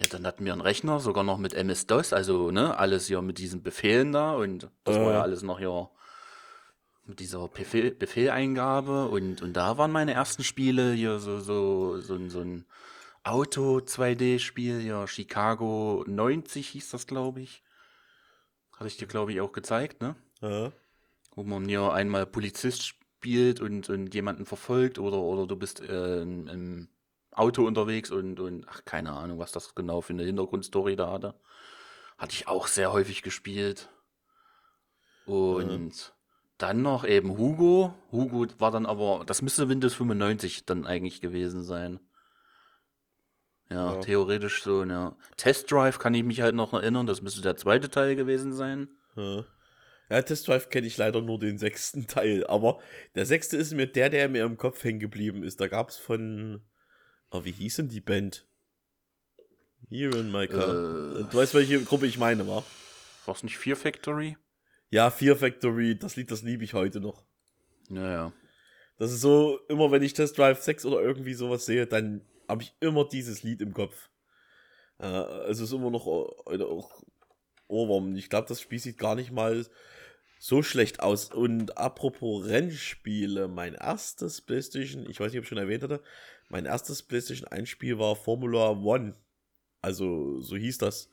[0.00, 3.38] ja, dann hatten wir einen Rechner, sogar noch mit MS-DOS, also ne, alles hier mit
[3.38, 5.14] diesen Befehlen da und das war Äh.
[5.14, 5.88] ja alles noch hier
[7.06, 12.14] mit dieser Befehl, Befehleingabe und, und da waren meine ersten Spiele hier so, so, so,
[12.16, 12.64] ein- so ein
[13.22, 17.62] Auto-2D-Spiel, ja, Chicago 90 hieß das, glaube ich.
[18.76, 20.16] Hatte ich dir, glaube ich, auch gezeigt, ne?
[20.40, 20.72] Ja.
[21.34, 26.20] wo man ja einmal Polizist spielt und, und jemanden verfolgt oder, oder du bist äh,
[26.20, 26.88] im,
[27.30, 31.34] Auto unterwegs und, und ach, keine Ahnung, was das genau für eine Hintergrundstory da hatte.
[32.16, 33.88] Hatte ich auch sehr häufig gespielt.
[35.26, 36.14] Und
[36.58, 37.94] dann noch eben Hugo.
[38.12, 41.98] Hugo war dann aber, das müsste Windows 95 dann eigentlich gewesen sein.
[43.70, 44.00] Ja, Ja.
[44.00, 45.16] theoretisch so, ja.
[45.36, 48.88] Test Drive kann ich mich halt noch erinnern, das müsste der zweite Teil gewesen sein.
[49.16, 49.44] Ja.
[50.10, 52.78] Ja, Test Drive kenne ich leider nur den sechsten Teil, aber
[53.14, 55.60] der sechste ist mir der, der mir im Kopf hängen geblieben ist.
[55.60, 56.62] Da gab es von,
[57.30, 58.46] oh, wie hieß denn die Band?
[59.90, 60.68] My car.
[60.68, 61.24] Äh.
[61.24, 62.62] du weißt, welche Gruppe ich meine, wa?
[63.26, 64.36] War es nicht Fear Factory?
[64.90, 67.24] Ja, Fear Factory, das Lied, das liebe ich heute noch.
[67.88, 68.32] Ja, ja.
[68.98, 72.62] Das ist so, immer wenn ich Test Drive 6 oder irgendwie sowas sehe, dann habe
[72.62, 74.10] ich immer dieses Lied im Kopf.
[74.98, 75.06] Äh,
[75.48, 76.06] es ist immer noch
[76.50, 77.02] äh, auch
[77.68, 78.14] Ohrwurm.
[78.16, 79.66] Ich glaube, das Spiel sieht gar nicht mal
[80.38, 81.32] so schlecht aus.
[81.32, 86.02] Und apropos Rennspiele, mein erstes PlayStation, ich weiß nicht, ob ich schon erwähnt hatte,
[86.48, 89.14] mein erstes PlayStation 1 Spiel war Formula One.
[89.80, 91.10] Also so hieß das.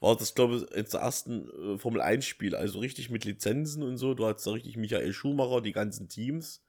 [0.00, 3.96] war das, glaube ich, der ersten äh, Formel 1 Spiele, also richtig mit Lizenzen und
[3.96, 4.14] so.
[4.14, 6.63] Du hattest da richtig Michael Schumacher, die ganzen Teams.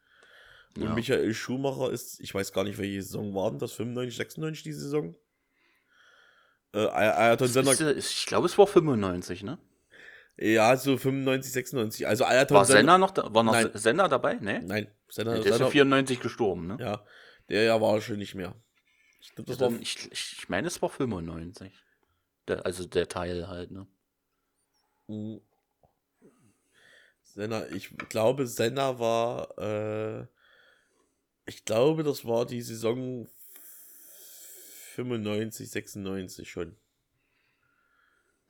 [0.78, 0.94] Und Ja.
[0.94, 4.74] Michael Schumacher ist, ich weiß gar nicht, welche Saison war denn das, 95, 96 die
[4.74, 5.16] Saison?
[6.74, 9.58] Äh, Ayrton Senna, Ist, äh, ist, ich glaube, es war 95, ne?
[10.38, 12.06] ja, so 95, 96.
[12.08, 13.70] Also Ayrton War Senna noch da, war noch Nein.
[13.74, 14.34] Senna dabei?
[14.34, 14.62] Ne?
[14.66, 16.78] Nein, Senna, Der ist ja Senna 94 gestorben, ne?
[16.82, 17.06] ja,
[17.50, 18.54] der ja war schon nicht mehr.
[19.22, 21.72] Ich glaube, das Ja, war ich, ich, meine, es war 95.
[22.50, 23.88] Der, also der Teil halt, ne?
[25.08, 25.40] Mhm.
[27.24, 30.28] Senna, ich glaube, Senna war, äh,
[31.46, 33.28] ich glaube, das war die Saison
[34.96, 36.76] 95, 96 schon.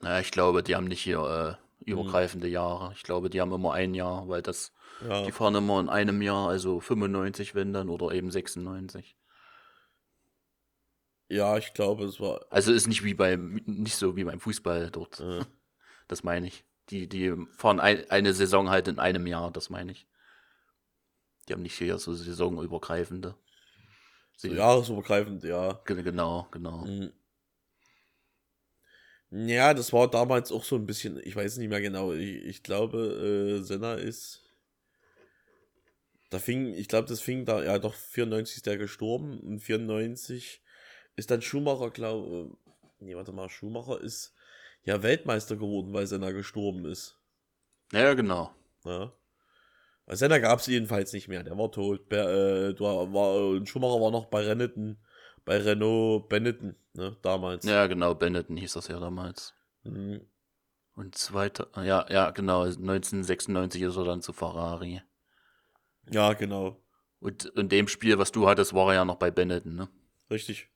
[0.00, 2.92] Naja, ich glaube, die haben nicht hier äh, übergreifende Jahre.
[2.94, 6.22] Ich glaube, die haben immer ein Jahr, weil das, Ja, die fahren immer in einem
[6.22, 9.16] Jahr, also 95, wenn dann, oder eben 96.
[11.28, 12.46] ja ich glaube, es war.
[12.50, 15.20] Also ist nicht wie beim, nicht so wie beim Fußball dort.
[15.20, 15.44] Äh,
[16.08, 16.64] Das meine ich.
[16.90, 20.06] Die, die fahren ein, eine Saison halt in einem Jahr, das meine ich.
[21.48, 23.36] Die haben nicht hier so saisonübergreifende.
[24.36, 25.80] so jahresübergreifend, ja.
[25.84, 26.84] Ge- Genau, genau.
[26.84, 27.12] Mhm.
[29.30, 32.12] Ja, das war damals auch so ein bisschen, ich weiß nicht mehr genau.
[32.12, 34.42] Ich, ich glaube, äh, Senna ist.
[36.30, 40.62] Da fing, ich glaube, das fing da, ja doch, 94 ist der gestorben und 94
[41.14, 42.56] ist dann Schumacher, glaube
[42.98, 44.34] nee, warte mal, Schumacher ist
[44.82, 47.18] ja Weltmeister geworden, weil Senna gestorben ist.
[47.92, 48.52] Ja, genau.
[48.84, 49.12] Ja.
[50.06, 52.08] Also Senna gab es jedenfalls nicht mehr, der war tot.
[52.08, 52.30] Ber,
[52.68, 54.98] äh, du war, und Schumacher war noch bei Renneton,
[55.44, 57.64] bei Renault Benetton, ne, damals.
[57.64, 59.54] Ja, genau, Benetton hieß das ja damals.
[59.82, 60.20] Mhm.
[60.94, 65.02] Und zweiter, ja, ja, genau, 1996 ist er dann zu Ferrari.
[66.10, 66.80] Ja, genau.
[67.18, 69.88] Und in dem Spiel, was du hattest, war er ja noch bei Benetton, ne?
[70.30, 70.68] Richtig.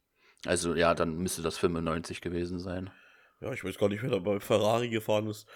[0.45, 2.91] Also ja, dann müsste das 95 gewesen sein.
[3.41, 5.47] Ja, ich weiß gar nicht, wer da bei Ferrari gefahren ist.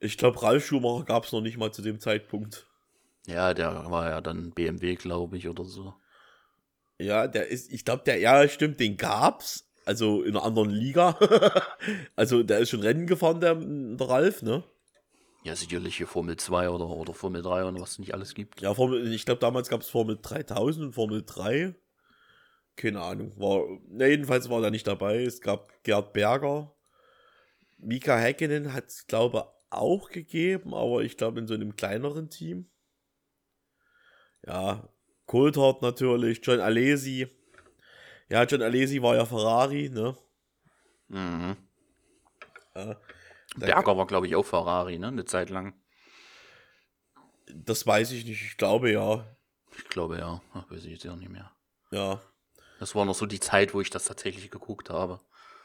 [0.00, 2.66] Ich glaube, Ralf Schumacher gab es noch nicht mal zu dem Zeitpunkt.
[3.26, 5.94] Ja, der war ja dann BMW, glaube ich, oder so.
[6.98, 9.70] Ja, der ist, ich glaube, der, ja, stimmt, den gab's.
[9.86, 11.18] Also in einer anderen Liga.
[12.16, 14.64] also der ist schon Rennen gefahren, der, der Ralf, ne?
[15.42, 18.62] Ja, sicherlich hier Formel 2 oder, oder Formel 3 und was es nicht alles gibt.
[18.62, 21.74] Ja, Formel, ich glaube, damals gab es Formel 3000 und Formel 3.
[22.76, 23.32] Keine Ahnung.
[23.36, 25.22] War, ne, jedenfalls war er nicht dabei.
[25.22, 26.74] Es gab Gerd Berger.
[27.76, 32.70] Mika Häkkinen hat es, glaube auch gegeben, aber ich glaube in so einem kleineren Team.
[34.46, 34.88] Ja,
[35.26, 37.28] Coulthard natürlich, John Alesi.
[38.28, 40.16] Ja, John Alesi war ja Ferrari, ne?
[41.08, 41.56] Mhm.
[42.74, 42.96] Ja,
[43.56, 45.08] Berger war, glaube ich, auch Ferrari, ne?
[45.08, 45.74] Eine Zeit lang.
[47.54, 48.42] Das weiß ich nicht.
[48.42, 49.24] Ich glaube ja.
[49.76, 50.40] Ich glaube ja.
[50.52, 51.50] Ach, weiß ich jetzt ja nicht mehr.
[51.90, 52.20] Ja.
[52.80, 55.20] Das war noch so die Zeit, wo ich das tatsächlich geguckt habe.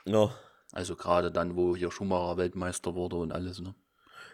[0.05, 0.33] Ja.
[0.71, 3.73] Also gerade dann, wo hier Schumacher Weltmeister wurde und alles, ne?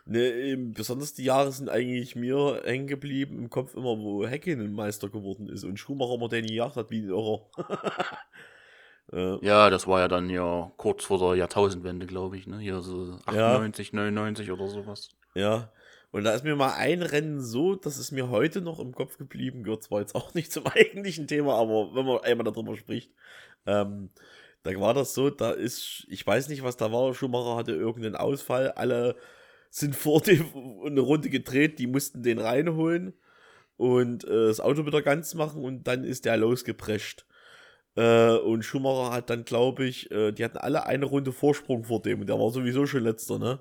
[0.07, 5.09] Ne, besonders die Jahre sind eigentlich mir hängen geblieben im Kopf immer, wo Häkkinen Meister
[5.09, 7.41] geworden ist und Schumacher immer den gejagt hat wie ein Irrer.
[9.13, 12.59] äh, Ja, das war ja dann ja kurz vor der Jahrtausendwende, glaube ich, ne?
[12.59, 15.09] Hier so 98, 99 oder sowas.
[15.33, 15.71] ja.
[16.11, 19.17] Und da ist mir mal ein Rennen so, dass es mir heute noch im Kopf
[19.17, 19.83] geblieben gehört.
[19.83, 23.11] Zwar jetzt auch nicht zum eigentlichen Thema, aber wenn man einmal darüber spricht,
[23.65, 24.11] ähm,
[24.63, 28.15] da war das so, da ist, ich weiß nicht, was da war, Schumacher hatte irgendeinen
[28.15, 29.17] Ausfall, alle
[29.75, 30.45] sind vor dem
[30.85, 33.13] eine Runde gedreht, die mussten den reinholen
[33.77, 37.25] und äh, das Auto wieder ganz machen und dann ist der losgeprescht.
[37.95, 42.01] Äh, und Schumacher hat dann, glaube ich, äh, die hatten alle eine Runde Vorsprung vor
[42.01, 43.59] dem und der war sowieso schon letzter, ne?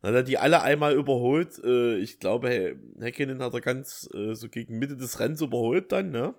[0.00, 1.58] Dann hat er die alle einmal überholt.
[1.64, 6.10] Äh, ich glaube, Häkkinen hat er ganz äh, so gegen Mitte des Rennens überholt dann,
[6.10, 6.34] ne?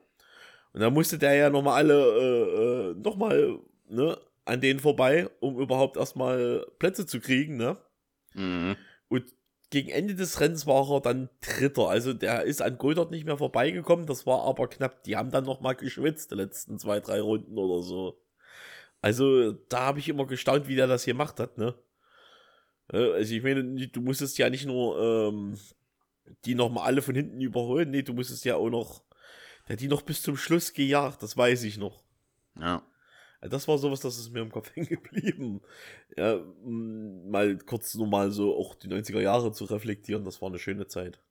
[0.73, 5.60] Und dann musste der ja nochmal alle, äh, äh, nochmal, ne, an denen vorbei, um
[5.60, 7.78] überhaupt erstmal Plätze zu kriegen, ne?
[8.33, 8.75] Mhm.
[9.07, 9.25] Und
[9.69, 11.89] gegen Ende des Rennens war er dann Dritter.
[11.89, 14.07] Also der ist an Goldert nicht mehr vorbeigekommen.
[14.07, 15.03] Das war aber knapp.
[15.03, 18.19] Die haben dann nochmal geschwitzt, die letzten zwei, drei Runden oder so.
[19.01, 21.75] Also da habe ich immer gestaunt, wie der das hier gemacht hat, ne?
[22.91, 25.57] Also ich meine, du musstest ja nicht nur ähm,
[26.45, 27.91] die nochmal alle von hinten überholen.
[27.91, 29.03] Nee, du musstest ja auch noch,
[29.67, 31.21] der hat die noch bis zum Schluss gejagt.
[31.21, 32.03] Das weiß ich noch.
[32.59, 32.83] Ja.
[33.41, 35.62] Ja, Das war sowas, das ist mir im Kopf hängen geblieben.
[36.17, 40.49] Ja, m, mal kurz nur mal so auch die 90er Jahre zu reflektieren, das war
[40.49, 41.21] eine schöne Zeit.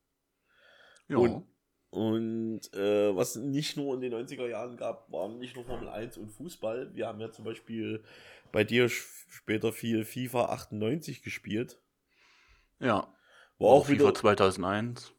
[1.09, 1.16] Ja.
[1.18, 1.47] Und-
[1.90, 6.18] Und äh, was nicht nur in den 90er Jahren gab, waren nicht nur Formel 1
[6.18, 6.94] und Fußball.
[6.94, 8.05] Wir haben ja zum Beispiel
[8.53, 11.81] bei dir später viel FIFA 98 gespielt.
[12.79, 13.09] ja.
[13.61, 14.14] War auch FIFA wieder.
[14.14, 15.12] 2001.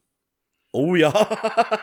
[0.72, 1.12] Oh ja!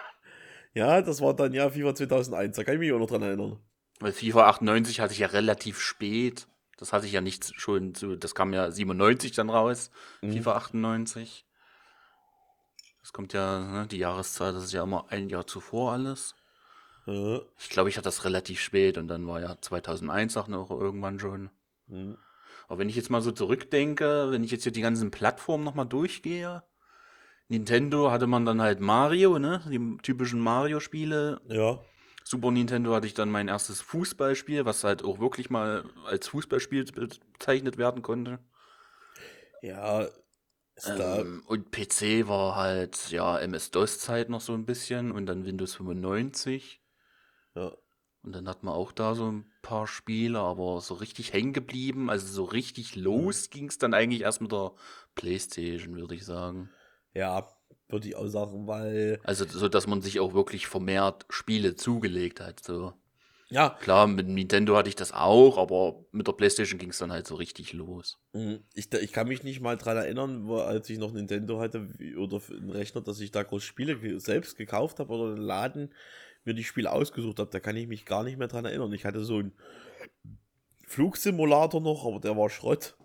[0.73, 3.59] ja, das war dann ja FIFA 2001, da kann ich mich auch noch dran erinnern.
[3.99, 6.47] Weil FIFA 98 hatte ich ja relativ spät.
[6.77, 9.89] Das hatte ich ja nicht schon zu, das kam ja 97 dann raus,
[10.21, 10.33] Mhm.
[10.33, 11.45] FIFA 98.
[13.01, 16.35] Das kommt ja, ne, die Jahreszahl, das ist ja immer ein Jahr zuvor alles.
[17.07, 20.69] Äh, Ich glaube, ich hatte das relativ spät und dann war ja 2001 auch noch
[20.69, 21.49] irgendwann schon.
[21.87, 22.17] mhm.
[22.69, 25.85] Aber wenn ich jetzt mal so zurückdenke, wenn ich jetzt hier die ganzen Plattformen nochmal
[25.85, 26.63] durchgehe,
[27.47, 29.61] Nintendo hatte man dann halt Mario, ne?
[29.71, 31.39] Die typischen Mario-Spiele.
[31.47, 31.79] Ja.
[32.27, 36.85] Super Nintendo hatte ich dann mein erstes Fußballspiel, was halt auch wirklich mal als Fußballspiel
[36.85, 38.39] bezeichnet werden konnte.
[39.61, 40.07] Ja.
[40.85, 46.81] Ähm, und PC war halt, ja, MS-DOS-Zeit noch so ein bisschen und dann Windows 95.
[47.55, 47.71] ja.
[48.23, 52.09] Und dann hat man auch da so ein paar Spiele, aber so richtig hängen geblieben,
[52.09, 54.73] also so richtig los ging es dann eigentlich erst mit der
[55.15, 56.69] Playstation, würde ich sagen.
[57.13, 57.47] ja,
[57.89, 59.19] würde ich auch sagen, weil.
[59.23, 62.63] Also so, dass man sich auch wirklich vermehrt Spiele zugelegt hat.
[62.63, 62.93] So.
[63.49, 67.13] Ja, Klar, mit Nintendo hatte ich das auch, aber mit der Playstation ging es dann
[67.13, 68.19] halt so richtig los.
[68.33, 68.59] Mhm.
[68.73, 72.41] Ich, ich kann mich nicht mal dran erinnern, wo, als ich noch Nintendo hatte oder
[72.49, 75.93] einen Rechner, dass ich da groß Spiele selbst gekauft habe oder einen Laden
[76.43, 77.49] mir die Spiele ausgesucht habe.
[77.49, 78.91] Da kann ich mich gar nicht mehr dran erinnern.
[78.91, 79.53] Ich hatte so einen
[80.85, 82.97] Flugsimulator noch, aber der war Schrott.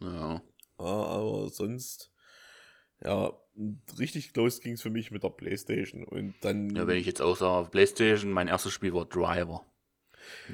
[0.00, 0.42] Ja.
[0.78, 2.10] Ja, aber sonst,
[3.04, 3.32] ja,
[3.98, 6.04] richtig los ging es für mich mit der Playstation.
[6.04, 6.70] Und dann.
[6.74, 9.64] Ja, wenn ich jetzt auch sage, auf Playstation, mein erstes Spiel war Driver.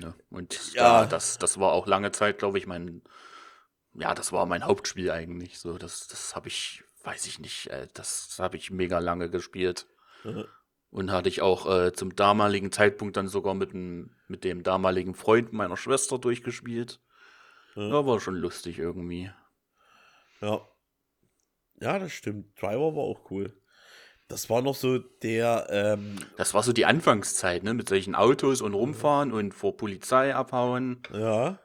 [0.00, 1.06] Ja, und Ja.
[1.06, 3.02] das, das war auch lange Zeit, glaube ich, mein,
[3.94, 5.58] ja, das war mein Hauptspiel eigentlich.
[5.58, 9.86] So, das, das habe ich, weiß ich nicht, äh, das habe ich mega lange gespielt.
[10.24, 10.44] äh,
[10.90, 15.14] Und hatte ich auch äh, zum damaligen Zeitpunkt dann sogar mit dem, mit dem damaligen
[15.14, 17.00] Freund meiner Schwester durchgespielt.
[17.76, 17.88] Ja.
[17.88, 19.30] Ja, war schon lustig irgendwie.
[20.40, 20.66] Ja.
[21.80, 22.60] Ja, das stimmt.
[22.60, 23.52] Driver war auch cool.
[24.28, 27.74] Das war noch so der, ähm, Das war so die Anfangszeit, ne?
[27.74, 31.02] Mit solchen Autos und rumfahren und vor Polizei abhauen.
[31.12, 31.58] ja,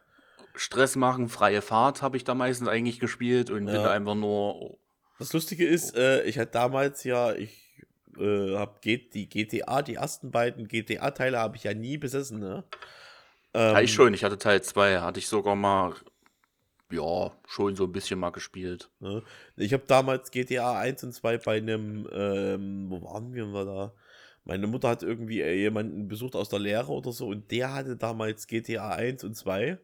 [0.55, 3.83] Stress machen, freie Fahrt habe ich da meistens eigentlich gespielt und bin Ja.
[3.83, 4.77] da einfach nur.
[5.19, 7.83] Das Lustige ist, äh, ich hatte damals ja, ich
[8.17, 12.63] äh, habe die GTA, die ersten beiden GTA-Teile habe ich ja nie besessen, ne?
[13.53, 15.93] Ähm, Ja, ich schon, ich hatte Teil 2, hatte ich sogar mal,
[16.95, 18.89] ja, schon so ein bisschen mal gespielt.
[18.99, 19.23] Ne?
[19.57, 23.93] Ich habe damals GTA 1 und 2 bei einem, ähm, wo waren wir denn da?
[24.45, 27.97] Meine Mutter hat irgendwie äh, jemanden besucht aus der Lehre oder so und der hatte
[27.97, 29.79] damals GTA 1 und 2.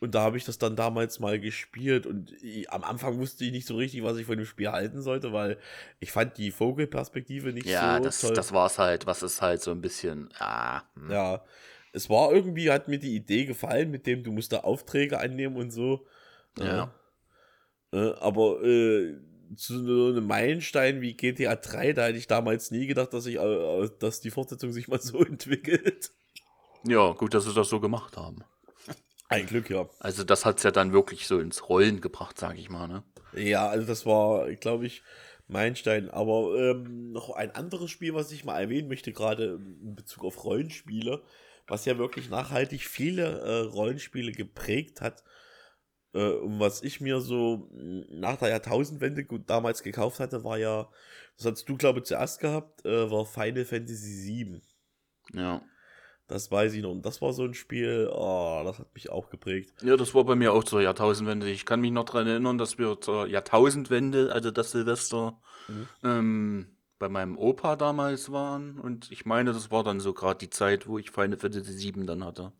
[0.00, 3.52] Und da habe ich das dann damals mal gespielt und ich, am Anfang wusste ich
[3.52, 5.58] nicht so richtig, was ich von dem Spiel halten sollte, weil
[6.00, 8.34] ich fand die Vogelperspektive nicht Ja, so das, toll.
[8.34, 11.10] das war es halt, was ist halt so ein bisschen, ah, hm.
[11.10, 11.44] Ja,
[11.92, 15.56] es war irgendwie, hat mir die Idee gefallen, mit dem du musst da Aufträge annehmen
[15.56, 16.06] und so.
[16.58, 16.92] Ja.
[17.92, 19.16] Äh, aber äh,
[19.56, 23.36] zu so einem Meilenstein wie GTA 3, da hätte ich damals nie gedacht, dass, ich,
[23.36, 26.10] äh, dass die Fortsetzung sich mal so entwickelt.
[26.84, 28.44] ja, gut, dass sie das so gemacht haben.
[29.28, 29.88] Ein Glück, ja.
[30.00, 33.04] Also das hat's ja dann wirklich so ins Rollen gebracht, sag ich mal, ne?
[33.32, 35.02] Ja, also das war, glaube ich,
[35.46, 36.10] Meilenstein.
[36.10, 40.44] Aber ähm, noch ein anderes Spiel, was ich mal erwähnen möchte, gerade in Bezug auf
[40.44, 41.22] Rollenspiele,
[41.68, 45.22] was ja wirklich nachhaltig viele äh, Rollenspiele geprägt hat.
[46.12, 50.58] Äh, und was ich mir so mh, nach der Jahrtausendwende gut damals gekauft hatte, war
[50.58, 50.88] ja,
[51.36, 54.60] das hast du, glaube ich, zuerst gehabt, äh, war Final Fantasy VII.
[55.32, 55.62] Ja.
[56.28, 56.92] Das weiß ich noch.
[56.92, 59.72] Und das war so ein Spiel, oh, das hat mich auch geprägt.
[59.82, 61.50] Ja, das war bei mir auch zur Jahrtausendwende.
[61.50, 65.88] Ich kann mich noch daran erinnern, dass wir zur Jahrtausendwende, also das Silvester, Mhm.
[66.04, 66.66] ähm,
[66.98, 68.78] bei meinem Opa damals waren.
[68.78, 72.06] Und ich meine, das war dann so gerade die Zeit, wo ich Final Fantasy VII
[72.06, 72.52] dann hatte.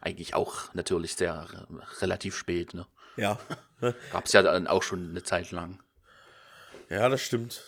[0.00, 2.86] Eigentlich auch natürlich sehr äh, relativ spät, ne?
[3.16, 3.38] Ja.
[4.12, 5.82] Gab's ja dann auch schon eine Zeit lang.
[6.88, 7.62] ja, das stimmt.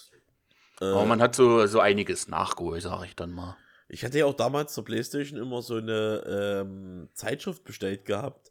[0.80, 3.56] Äh, Aber man hat so, so einiges nachgeholt, sag ich dann mal.
[3.88, 6.24] Ich hatte ja auch damals zur Playstation immer so eine
[6.64, 8.50] ähm, Zeitschrift bestellt gehabt.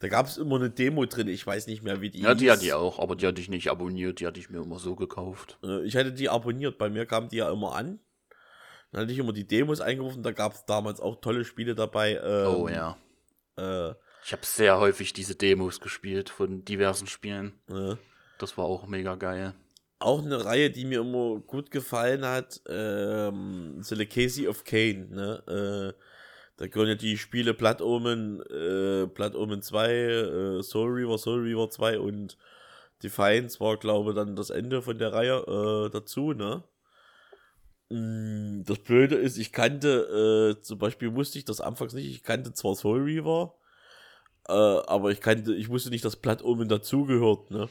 [0.00, 2.50] Da gab es immer eine Demo drin, ich weiß nicht mehr, wie die Ja, die
[2.50, 4.94] hatte ich auch, aber die hatte ich nicht abonniert, die hatte ich mir immer so
[4.96, 5.58] gekauft.
[5.62, 8.00] Äh, Ich hatte die abonniert, bei mir kam die ja immer an.
[8.92, 12.20] Dann hatte ich immer die Demos eingerufen, da gab es damals auch tolle Spiele dabei.
[12.22, 12.98] Ähm, oh ja.
[13.56, 13.90] Äh,
[14.24, 17.52] Ich habe sehr häufig diese Demos gespielt von diversen Spielen.
[17.68, 17.96] äh,
[18.38, 19.54] Das war auch mega geil.
[19.98, 25.94] auch eine Reihe, die mir immer gut gefallen hat, ähm, The Legacy of Kane, ne?
[25.96, 26.00] Äh,
[26.56, 31.42] da gehören ja die Spiele Blood Omen, äh, Blood Omen 2, äh, Soul Reaver, Soul
[31.42, 32.36] Reaver 2 und
[33.02, 35.38] Defiance war, glaube ich, dann das Ende von der Reihe
[35.86, 36.62] äh, dazu, ne?
[37.94, 42.22] Mm, Das Blöde ist, ich kannte, äh, zum Beispiel wusste ich das anfangs nicht, ich
[42.22, 43.54] kannte zwar Soul Reaver,
[44.48, 47.68] äh, aber ich kannte, ich wusste nicht, dass Blood Omen dazugehört, ne?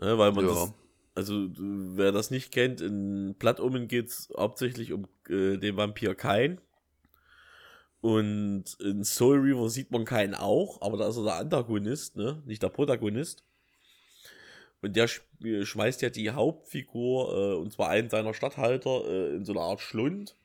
[0.00, 0.46] Ja, weil man Ja.
[0.46, 0.74] das,
[1.14, 6.14] also wer das nicht kennt, in Blood Omen geht es hauptsächlich um äh, den Vampir
[6.14, 6.60] Kain.
[8.00, 12.42] Und in Soul Reaver sieht man keinen auch, aber da ist er der Antagonist, ne?
[12.46, 13.44] Nicht der Protagonist.
[14.82, 15.08] Und der
[15.42, 19.80] schmeißt ja die Hauptfigur, äh, und zwar einen seiner Stadthalter, äh, in so eine Art
[19.80, 20.36] Schlund.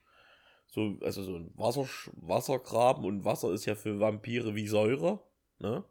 [0.67, 5.19] So, also so ein Wasser, Wassergraben und Wasser ist ja für Vampire wie Säure,
[5.59, 5.83] ne?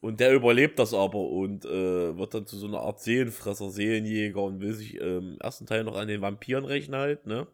[0.00, 4.42] Und der überlebt das aber und äh, wird dann zu so einer Art Seelenfresser, Seelenjäger
[4.42, 7.46] und will sich im ersten Teil noch an den Vampiren rächen halt, ne?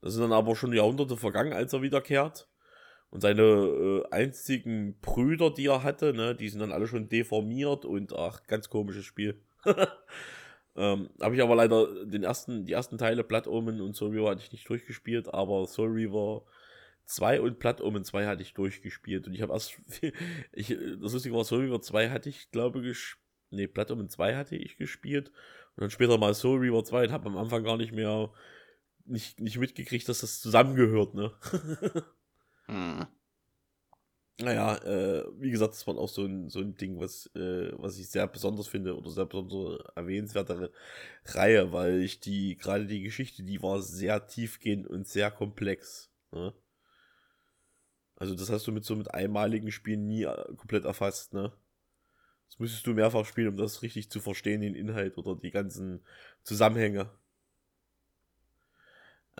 [0.00, 2.47] Das sind dann aber schon Jahrhunderte vergangen, als er wiederkehrt.
[3.10, 7.84] Und seine äh, einzigen Brüder, die er hatte, ne, die sind dann alle schon deformiert
[7.84, 9.40] und ach, ganz komisches Spiel.
[10.76, 14.30] ähm, Habe ich aber leider den ersten, die ersten Teile Blood Omen und Soul Reaver
[14.30, 16.44] hatte ich nicht durchgespielt, aber Soul Reaver
[17.06, 19.26] 2 und Blood Omen 2 hatte ich durchgespielt.
[19.26, 19.80] Und ich habe erst,
[20.52, 23.14] ich, das Lustige war, Soul Reaver 2 hatte ich, glaube ich,
[23.50, 25.28] nee, Blood Omen 2 hatte ich gespielt.
[25.76, 28.30] Und dann später mal Soul Reaver 2 und habe am Anfang gar nicht mehr,
[29.06, 31.32] nicht, nicht mitgekriegt, dass das zusammengehört, ne?
[32.68, 33.02] hm.
[34.40, 37.98] Naja, äh, wie gesagt, das war auch so ein, so ein Ding, was, äh, was
[37.98, 40.70] ich sehr besonders finde oder sehr besonders erwähnenswerte
[41.24, 46.10] Reihe, weil ich die, gerade die Geschichte, die war sehr tiefgehend und sehr komplex.
[46.30, 46.52] Ne?
[48.16, 51.52] Also das hast du mit so mit einmaligen Spielen nie äh, komplett erfasst, ne?
[52.48, 56.04] Das müsstest du mehrfach spielen, um das richtig zu verstehen, den Inhalt oder die ganzen
[56.44, 57.10] Zusammenhänge.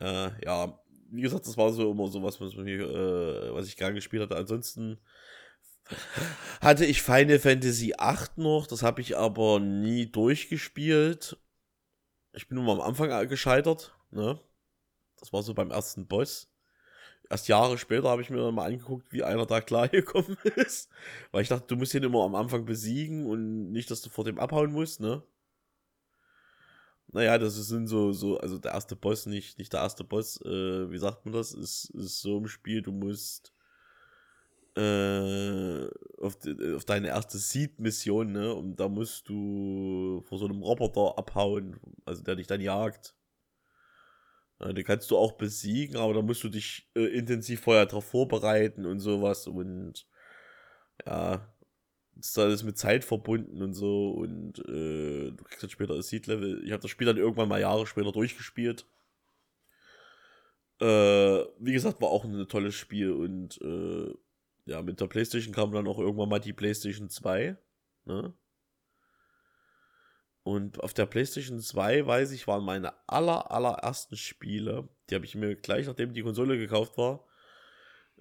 [0.01, 0.79] Äh, ja,
[1.11, 4.23] wie gesagt, das war so immer so was, was, mir, äh, was ich gern gespielt
[4.23, 4.37] hatte.
[4.37, 4.99] Ansonsten
[6.61, 11.39] hatte ich Final Fantasy VIII noch, das habe ich aber nie durchgespielt.
[12.33, 14.39] Ich bin nur mal am Anfang gescheitert, ne?
[15.19, 16.49] Das war so beim ersten Boss.
[17.31, 20.91] Erst Jahre später habe ich mir dann mal angeguckt, wie einer da klargekommen ist.
[21.31, 24.25] Weil ich dachte, du musst ihn immer am Anfang besiegen und nicht, dass du vor
[24.25, 25.23] dem abhauen musst, ne?
[27.11, 30.91] Naja, das sind so, so, also der erste Boss nicht, nicht der erste Boss, äh,
[30.91, 33.53] wie sagt man das, ist, ist so im Spiel, du musst
[34.77, 35.89] äh,
[36.21, 41.17] auf, die, auf deine erste Seed-Mission, ne, und da musst du vor so einem Roboter
[41.19, 43.15] abhauen, also der dich dann jagt.
[44.61, 48.05] Ja, den kannst du auch besiegen, aber da musst du dich äh, intensiv vorher darauf
[48.05, 50.07] vorbereiten und sowas und
[51.07, 51.49] ja,
[52.19, 56.63] ist alles mit Zeit verbunden und so und äh, du kriegst dann später das Seed-Level.
[56.65, 58.87] Ich habe das Spiel dann irgendwann mal Jahre später durchgespielt.
[60.81, 60.85] Äh,
[61.59, 64.15] wie gesagt, war auch ein tolles Spiel und äh,
[64.67, 67.57] ja, mit der Playstation kam dann auch irgendwann mal die Playstation 2.
[68.05, 68.35] Ne?
[70.43, 74.89] Und auf der PlayStation 2, weiß ich, waren meine aller, allerersten Spiele.
[75.09, 77.28] Die habe ich mir gleich, nachdem die Konsole gekauft war,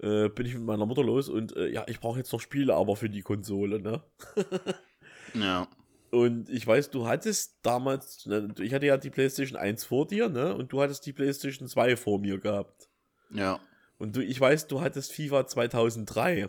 [0.00, 2.74] äh, bin ich mit meiner Mutter los und äh, ja, ich brauche jetzt noch Spiele,
[2.74, 4.02] aber für die Konsole, ne?
[5.34, 5.68] ja.
[6.10, 10.28] Und ich weiß, du hattest damals, ne, ich hatte ja die PlayStation 1 vor dir,
[10.28, 10.54] ne?
[10.54, 12.88] Und du hattest die PlayStation 2 vor mir gehabt.
[13.30, 13.60] Ja.
[13.98, 16.48] Und du, ich weiß, du hattest FIFA 2003.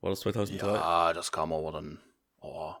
[0.00, 0.66] War das 2003?
[0.66, 2.00] Ja, das kam aber dann,
[2.40, 2.74] oh,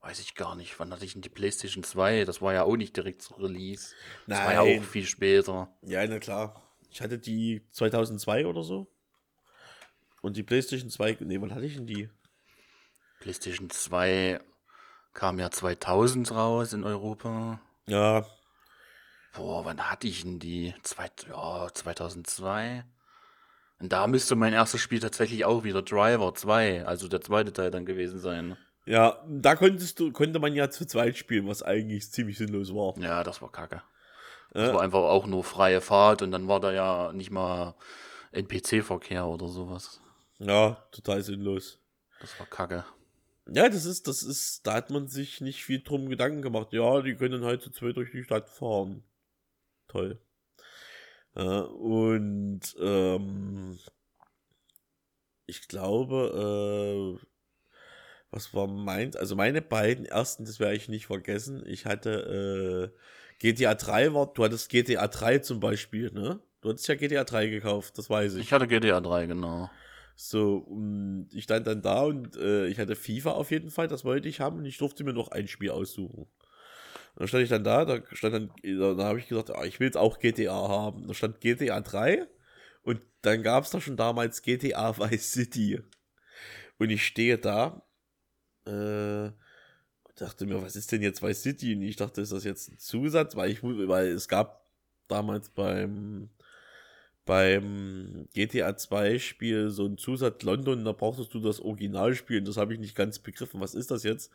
[0.00, 0.78] weiß ich gar nicht.
[0.78, 2.24] Wann hatte ich denn die PlayStation 2?
[2.24, 3.94] Das war ja auch nicht direkt zu Release.
[4.26, 4.56] Das Nein.
[4.56, 5.68] war ja auch viel später.
[5.82, 6.63] Ja, na klar.
[6.94, 8.86] Ich hatte die 2002 oder so.
[10.22, 12.08] Und die PlayStation 2, nee, wann hatte ich denn die?
[13.18, 14.40] PlayStation 2
[15.12, 17.60] kam ja 2000 raus in Europa.
[17.86, 18.24] Ja.
[19.34, 20.72] Boah, wann hatte ich denn die?
[20.84, 22.84] Zwei, ja, 2002.
[23.80, 27.72] Und da müsste mein erstes Spiel tatsächlich auch wieder Driver 2, also der zweite Teil
[27.72, 28.56] dann gewesen sein.
[28.86, 32.96] Ja, da konntest du, konnte man ja zu zweit spielen, was eigentlich ziemlich sinnlos war.
[33.02, 33.82] Ja, das war kacke.
[34.54, 37.74] Das war einfach auch nur freie Fahrt und dann war da ja nicht mal
[38.30, 40.00] NPC-Verkehr oder sowas.
[40.38, 41.80] Ja, total sinnlos.
[42.20, 42.84] Das war kacke.
[43.52, 46.72] Ja, das ist, das ist, da hat man sich nicht viel drum Gedanken gemacht.
[46.72, 49.02] Ja, die können halt zu zweit durch die Stadt fahren.
[49.88, 50.18] Toll.
[51.34, 53.78] Ja, und ähm,
[55.46, 57.26] ich glaube, äh,
[58.30, 61.64] was war meint, also meine beiden ersten, das werde ich nicht vergessen.
[61.66, 62.98] Ich hatte äh,
[63.40, 66.40] GTA 3 war, du hattest GTA 3 zum Beispiel, ne?
[66.60, 68.42] Du hattest ja GTA 3 gekauft, das weiß ich.
[68.42, 69.70] Ich hatte GTA 3, genau.
[70.16, 74.04] So, und ich stand dann da und äh, ich hatte FIFA auf jeden Fall, das
[74.04, 76.22] wollte ich haben und ich durfte mir noch ein Spiel aussuchen.
[76.22, 79.80] Und dann stand ich dann da, da stand dann, da habe ich gesagt, ah, ich
[79.80, 81.06] will jetzt auch GTA haben.
[81.06, 82.26] Da stand GTA 3
[82.82, 85.80] und dann gab es da schon damals GTA Vice City.
[86.78, 87.82] Und ich stehe da,
[88.66, 89.30] äh,
[90.14, 91.74] dachte mir, was ist denn jetzt Vice City?
[91.74, 93.36] Und ich dachte, ist das jetzt ein Zusatz?
[93.36, 94.64] Weil ich, weil es gab
[95.08, 96.30] damals beim,
[97.24, 102.56] beim GTA 2 Spiel so ein Zusatz London, da brauchtest du das Originalspiel und das
[102.56, 103.60] habe ich nicht ganz begriffen.
[103.60, 104.30] Was ist das jetzt?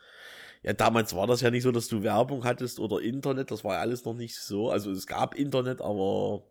[0.62, 3.74] Ja, damals war das ja nicht so, dass du Werbung hattest oder Internet, das war
[3.74, 4.70] ja alles noch nicht so.
[4.70, 6.42] Also es gab Internet, aber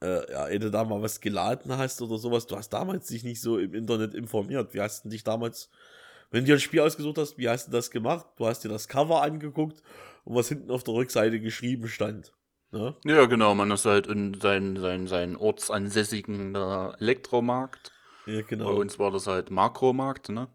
[0.00, 3.24] äh, ja, wenn du da mal was geladen hast oder sowas, du hast damals dich
[3.24, 4.74] nicht so im Internet informiert.
[4.74, 5.70] Wie hast du dich damals,
[6.30, 8.26] wenn du dir ein Spiel ausgesucht hast, wie hast du das gemacht?
[8.36, 9.82] Du hast dir das Cover angeguckt
[10.24, 12.32] und was hinten auf der Rückseite geschrieben stand.
[12.70, 12.94] Ne?
[13.04, 17.92] Ja, genau, man ist halt in seinen, seinen, seinen ortsansässigen äh, Elektromarkt.
[18.26, 18.74] Ja, Bei genau.
[18.74, 20.48] uns war das halt Makromarkt, ne?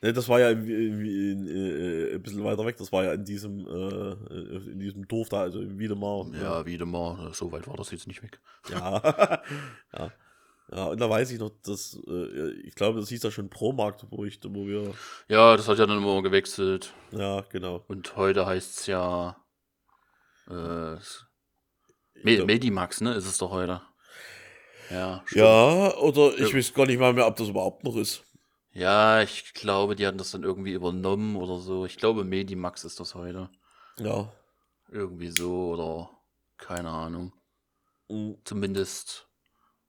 [0.00, 3.12] Ne, das war ja in, in, in, äh, ein bisschen weiter weg, das war ja
[3.14, 6.24] in diesem, äh, in diesem Dorf da, also in Wiedemar.
[6.24, 6.40] ne?
[6.40, 8.40] Ja, wieder mal, so weit war das jetzt nicht weg.
[8.70, 9.42] Ja.
[9.96, 10.12] ja.
[10.70, 14.04] Ja, und da weiß ich noch, dass, äh, ich glaube, das hieß ja schon Pro-Markt,
[14.10, 14.92] wo ich, wo wir,
[15.28, 16.92] Ja, das hat ja dann immer gewechselt.
[17.12, 17.84] ja, genau.
[17.88, 19.36] Und heute heißt es ja
[20.48, 20.96] äh,
[22.22, 23.14] Me Medimax, ne?
[23.14, 23.80] Ist es doch heute.
[24.90, 25.40] Ja, stimmt.
[25.44, 26.56] ja, oder ich Ja.
[26.56, 28.24] weiß gar nicht mal mehr, ob das überhaupt noch ist.
[28.72, 31.84] Ja, ich glaube, die hatten das dann irgendwie übernommen oder so.
[31.86, 33.50] Ich glaube, Medimax ist das heute.
[33.98, 34.32] Ja.
[34.90, 36.10] Irgendwie so oder
[36.58, 37.32] keine Ahnung.
[38.08, 38.38] Mhm.
[38.44, 39.27] Zumindest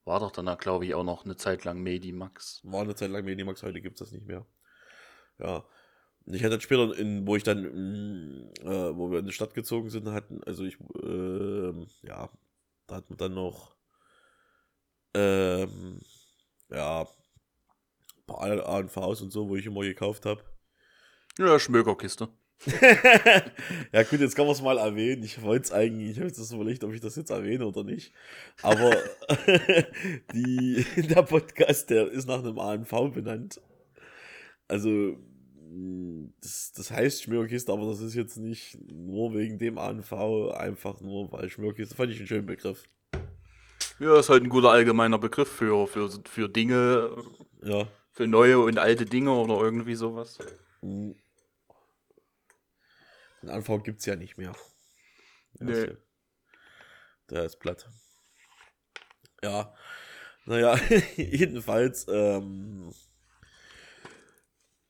[0.10, 2.62] war doch dann, glaube ich, auch noch eine Zeit lang Medimax.
[2.64, 4.44] War eine Zeit lang Medimax, heute gibt es das nicht mehr.
[5.38, 5.64] Ja.
[6.26, 7.64] Ich hatte später, in, wo ich dann,
[8.62, 12.28] äh, wo wir in die Stadt gezogen sind, hatten, also ich, ähm, ja,
[12.88, 13.76] da hatten wir dann noch,
[15.14, 16.02] ähm,
[16.72, 20.44] ja, ein paar ANVs und so, wo ich immer gekauft habe.
[21.38, 22.30] Ja, Schmökerkiste.
[23.94, 25.24] ja gut, jetzt kann man es mal erwähnen.
[25.24, 28.12] Ich wollte es eigentlich, ich habe jetzt überlegt, ob ich das jetzt erwähne oder nicht.
[28.62, 28.92] Aber
[30.34, 33.62] die, der Podcast, der ist nach einem ANV benannt.
[34.68, 35.16] Also,
[36.42, 40.12] das, das heißt Schmörkiste, aber das ist jetzt nicht nur wegen dem ANV,
[40.54, 42.84] einfach nur weil Schmörkiste, fand ich einen schönen Begriff.
[44.00, 47.10] Ja, ist halt ein guter allgemeiner Begriff für, für, für Dinge,
[47.64, 47.88] Ja.
[48.12, 50.38] für neue und alte Dinge oder irgendwie sowas.
[50.82, 51.14] mh.
[53.42, 54.54] Den ANV gibt es ja nicht mehr.
[55.54, 55.72] Der Nee.
[55.74, 55.96] ist ja-
[57.30, 57.90] Der ist platt.
[59.44, 59.74] Ja.
[60.46, 60.76] Naja,
[61.16, 62.92] jedenfalls, ähm,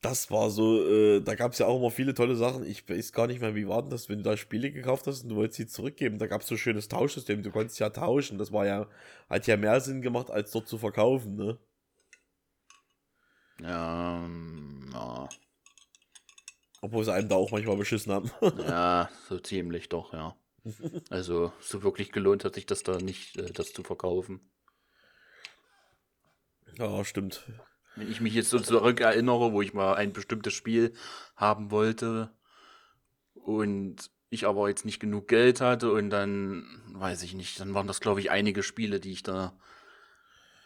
[0.01, 2.65] das war so, äh, da gab es ja auch immer viele tolle Sachen.
[2.65, 5.23] Ich weiß gar nicht mehr, wie war denn das, wenn du da Spiele gekauft hast
[5.23, 6.17] und du wolltest sie zurückgeben.
[6.17, 8.37] Da gab es so ein schönes Tauschsystem, du konntest ja tauschen.
[8.37, 8.87] Das war ja,
[9.29, 11.59] hat ja mehr Sinn gemacht, als dort zu verkaufen, ne?
[13.61, 15.27] Ja, ähm, ja,
[16.81, 18.31] Obwohl sie einem da auch manchmal beschissen haben.
[18.59, 20.35] ja, so ziemlich doch, ja.
[21.09, 24.39] Also, so wirklich gelohnt hat sich das da nicht, äh, das zu verkaufen.
[26.77, 27.43] ja, stimmt.
[27.95, 30.93] Wenn ich mich jetzt so zurückerinnere, wo ich mal ein bestimmtes Spiel
[31.35, 32.29] haben wollte
[33.33, 37.87] und ich aber jetzt nicht genug Geld hatte und dann, weiß ich nicht, dann waren
[37.87, 39.57] das, glaube ich, einige Spiele, die ich da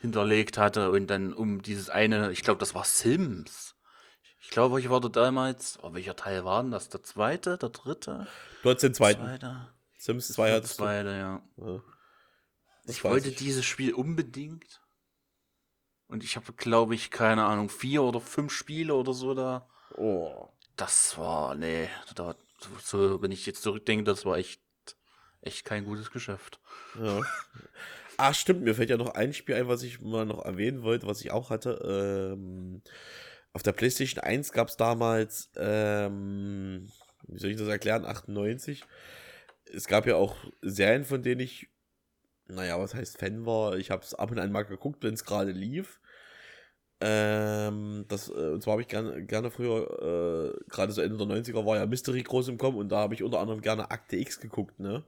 [0.02, 3.73] hinterlegt hatte und dann um dieses eine, ich glaube, das war Sims.
[4.44, 6.90] Ich glaube, ich war da damals, oh, welcher Teil war denn das?
[6.90, 8.28] Der zweite, der dritte?
[8.62, 9.22] Du hattest den zweiten.
[9.24, 9.74] Zweite?
[9.98, 10.84] Sims Das 2 war der hattest du.
[10.84, 11.42] zweite, ja.
[11.58, 11.82] Ja.
[12.86, 13.38] Ich wollte ich.
[13.38, 14.82] dieses Spiel unbedingt.
[16.08, 19.68] Und ich habe, glaube ich, keine Ahnung, vier oder fünf Spiele oder so da.
[19.96, 20.50] Oh.
[20.76, 22.36] Das war, nee, da,
[22.84, 24.62] so, wenn ich jetzt zurückdenke, das war echt,
[25.42, 26.60] echt kein gutes Geschäft.
[27.02, 27.22] Ja.
[28.18, 31.08] Ach, stimmt, mir fällt ja noch ein Spiel ein, was ich mal noch erwähnen wollte,
[31.08, 32.34] was ich auch hatte.
[32.36, 32.82] Ähm,
[33.54, 36.88] auf der PlayStation 1 gab es damals, ähm,
[37.28, 38.84] wie soll ich das erklären, 98.
[39.72, 41.70] Es gab ja auch Serien, von denen ich,
[42.48, 43.78] naja, was heißt Fan war.
[43.78, 46.00] Ich habe es ab und an mal geguckt, wenn es gerade lief.
[47.00, 51.28] Ähm, das, äh, und zwar habe ich gerne, gerne früher, äh, gerade so Ende der
[51.28, 54.16] 90er war ja Mystery groß im Kommen und da habe ich unter anderem gerne Akte
[54.16, 55.04] X geguckt, ne?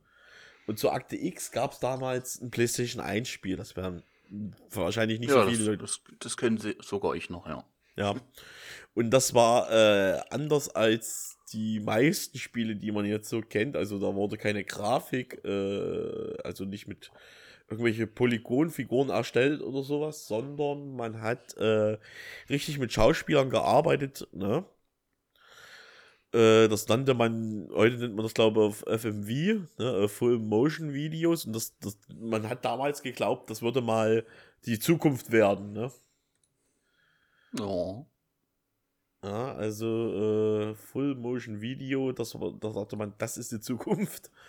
[0.68, 3.56] Und zu Akte X gab es damals ein PlayStation 1 Spiel.
[3.56, 4.04] Das wären
[4.72, 5.82] wahrscheinlich nicht ja, so viele das, Leute.
[5.84, 7.64] das, das können sie, sogar ich noch, ja.
[7.98, 8.16] Ja.
[8.94, 13.76] Und das war äh, anders als die meisten Spiele, die man jetzt so kennt.
[13.76, 17.12] Also da wurde keine Grafik, äh, also nicht mit
[17.70, 21.98] irgendwelche Polygonfiguren erstellt oder sowas, sondern man hat äh,
[22.50, 24.66] richtig mit Schauspielern gearbeitet, ne?
[26.34, 29.30] Äh, Das nannte man, heute nennt man das glaube ich auf FMV,
[29.78, 31.46] ne, äh, Full Motion Videos.
[31.46, 34.26] Und das, das, man hat damals geglaubt, das würde mal
[34.66, 35.92] die Zukunft werden, ne?
[37.60, 38.06] Ja.
[39.24, 44.32] Ja, also äh, Full Motion Video, das, da dachte man, das ist die Zukunft.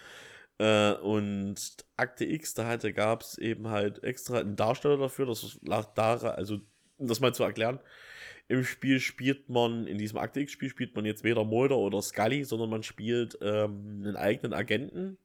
[0.58, 5.58] Äh, und Akte X, da hatte, gab es eben halt extra einen Darsteller dafür, das
[5.60, 6.60] lag daran, also
[6.96, 7.78] um das mal zu erklären,
[8.48, 12.44] im Spiel spielt man, in diesem Akte X-Spiel spielt man jetzt weder Mulder oder Scully,
[12.44, 15.18] sondern man spielt ähm, einen eigenen Agenten,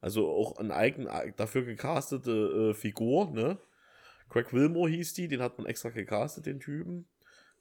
[0.00, 3.58] also auch eine eigen dafür gecastete äh, Figur, ne?
[4.28, 7.08] Craig Wilmore hieß die, den hat man extra gecastet, den Typen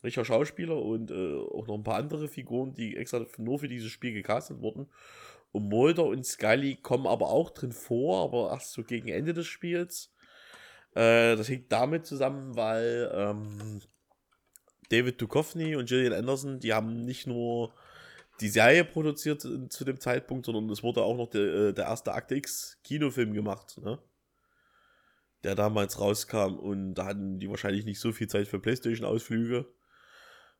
[0.06, 3.92] richtiger Schauspieler und äh, auch noch ein paar andere Figuren, die extra nur für dieses
[3.92, 4.88] Spiel gecastet wurden.
[5.52, 9.48] und Mulder und Scully kommen aber auch drin vor, aber erst so gegen Ende des
[9.48, 10.14] Spiels.
[10.94, 13.82] Äh, das hängt damit zusammen, weil ähm,
[14.90, 17.74] David Duchovny und Gillian Anderson, die haben nicht nur
[18.42, 22.14] die Serie produziert zu dem Zeitpunkt, sondern es wurde auch noch der, äh, der erste
[22.14, 23.98] Akte X Kinofilm gemacht, ne?
[25.46, 29.68] Der damals rauskam und da hatten die wahrscheinlich nicht so viel Zeit für Playstation-Ausflüge.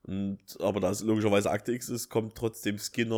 [0.04, 3.16] Und, aber da es logischerweise Akte X ist, kommt trotzdem Skinner,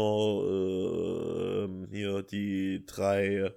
[0.47, 3.53] äh, hier die drei,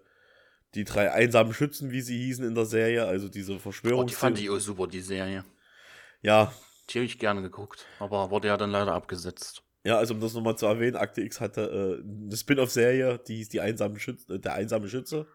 [0.75, 4.01] die drei einsamen Schützen, wie sie hießen in der Serie, also diese Verschwörung.
[4.01, 5.45] Oh, die fand ich auch super, die Serie.
[6.21, 6.53] Ja.
[6.89, 9.63] Die habe ich gerne geguckt, aber wurde ja dann leider abgesetzt.
[9.85, 13.51] Ja, also um das nochmal zu erwähnen, Akte X hatte äh, eine Spin-off-Serie, die hieß
[13.51, 15.29] die einsame Schütze, äh, der einsame Schütze.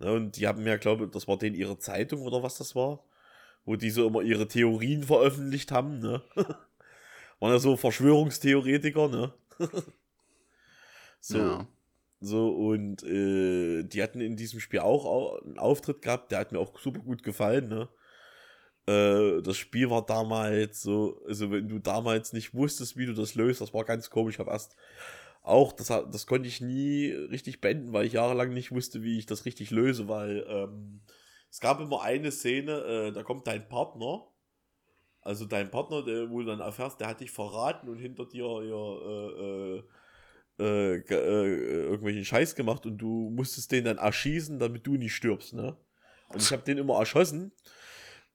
[0.00, 2.74] Ja, und die haben ja, glaube ich, das war denen ihre Zeitung oder was das
[2.76, 3.04] war,
[3.64, 6.22] wo die so immer ihre Theorien veröffentlicht haben, ne?
[7.40, 9.32] Waren ja so Verschwörungstheoretiker, ne?
[11.20, 11.38] so.
[11.38, 11.68] Ja.
[12.20, 16.58] So, und äh, die hatten in diesem Spiel auch einen Auftritt gehabt, der hat mir
[16.58, 17.88] auch super gut gefallen, ne?
[18.88, 23.34] Äh, das Spiel war damals so, also wenn du damals nicht wusstest, wie du das
[23.34, 24.36] löst, das war ganz komisch.
[24.36, 24.76] Ich habe erst
[25.48, 29.26] auch, das, das konnte ich nie richtig beenden, weil ich jahrelang nicht wusste, wie ich
[29.26, 31.00] das richtig löse, weil ähm,
[31.50, 34.26] es gab immer eine Szene, äh, da kommt dein Partner,
[35.22, 38.44] also dein Partner, der, wo du dann erfährst, der hat dich verraten und hinter dir
[38.44, 39.82] ja, äh,
[40.60, 45.14] äh, äh, äh, irgendwelchen Scheiß gemacht und du musstest den dann erschießen, damit du nicht
[45.14, 45.76] stirbst, ne?
[46.28, 47.52] Und ich habe den immer erschossen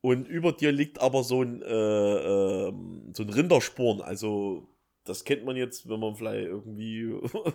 [0.04, 2.74] und über dir liegt aber so ein, äh, äh,
[3.14, 4.02] so ein Rindersporn.
[4.02, 4.68] Also,
[5.06, 7.14] das kennt man jetzt, wenn man vielleicht irgendwie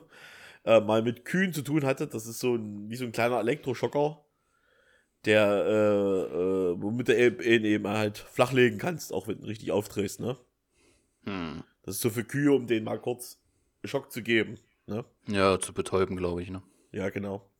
[0.65, 2.07] äh, mal mit Kühen zu tun hatte.
[2.07, 4.25] Das ist so ein, wie so ein kleiner Elektroschocker,
[5.25, 10.21] der, äh, äh, womit du eben, eben halt flachlegen kannst, auch wenn du richtig aufdrehst,
[10.21, 10.37] ne?
[11.25, 11.63] Hm.
[11.83, 13.41] Das ist so für Kühe, um denen mal kurz
[13.85, 15.05] Schock zu geben, ne?
[15.27, 16.63] Ja, zu betäuben, glaube ich, ne?
[16.93, 17.51] Ja, genau.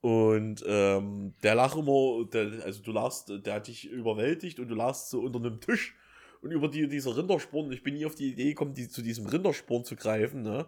[0.00, 4.74] Und ähm, der lag immer, der, also du lagst, der hat dich überwältigt und du
[4.74, 5.94] lagst so unter einem Tisch
[6.42, 9.26] und über die, dieser Rindersporn, ich bin nie auf die Idee gekommen, die, zu diesem
[9.26, 10.66] Rindersporn zu greifen, ne?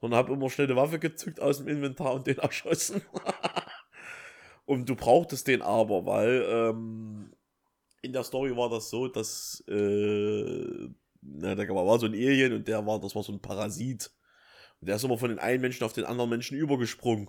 [0.00, 3.02] Sondern habe immer schnell eine Waffe gezückt aus dem Inventar und den erschossen.
[4.64, 7.32] und du brauchtest den aber, weil ähm,
[8.02, 10.88] in der Story war das so, dass äh,
[11.22, 14.10] na, da war so ein Alien und der war, das war so ein Parasit.
[14.80, 17.28] Und der ist immer von den einen Menschen auf den anderen Menschen übergesprungen.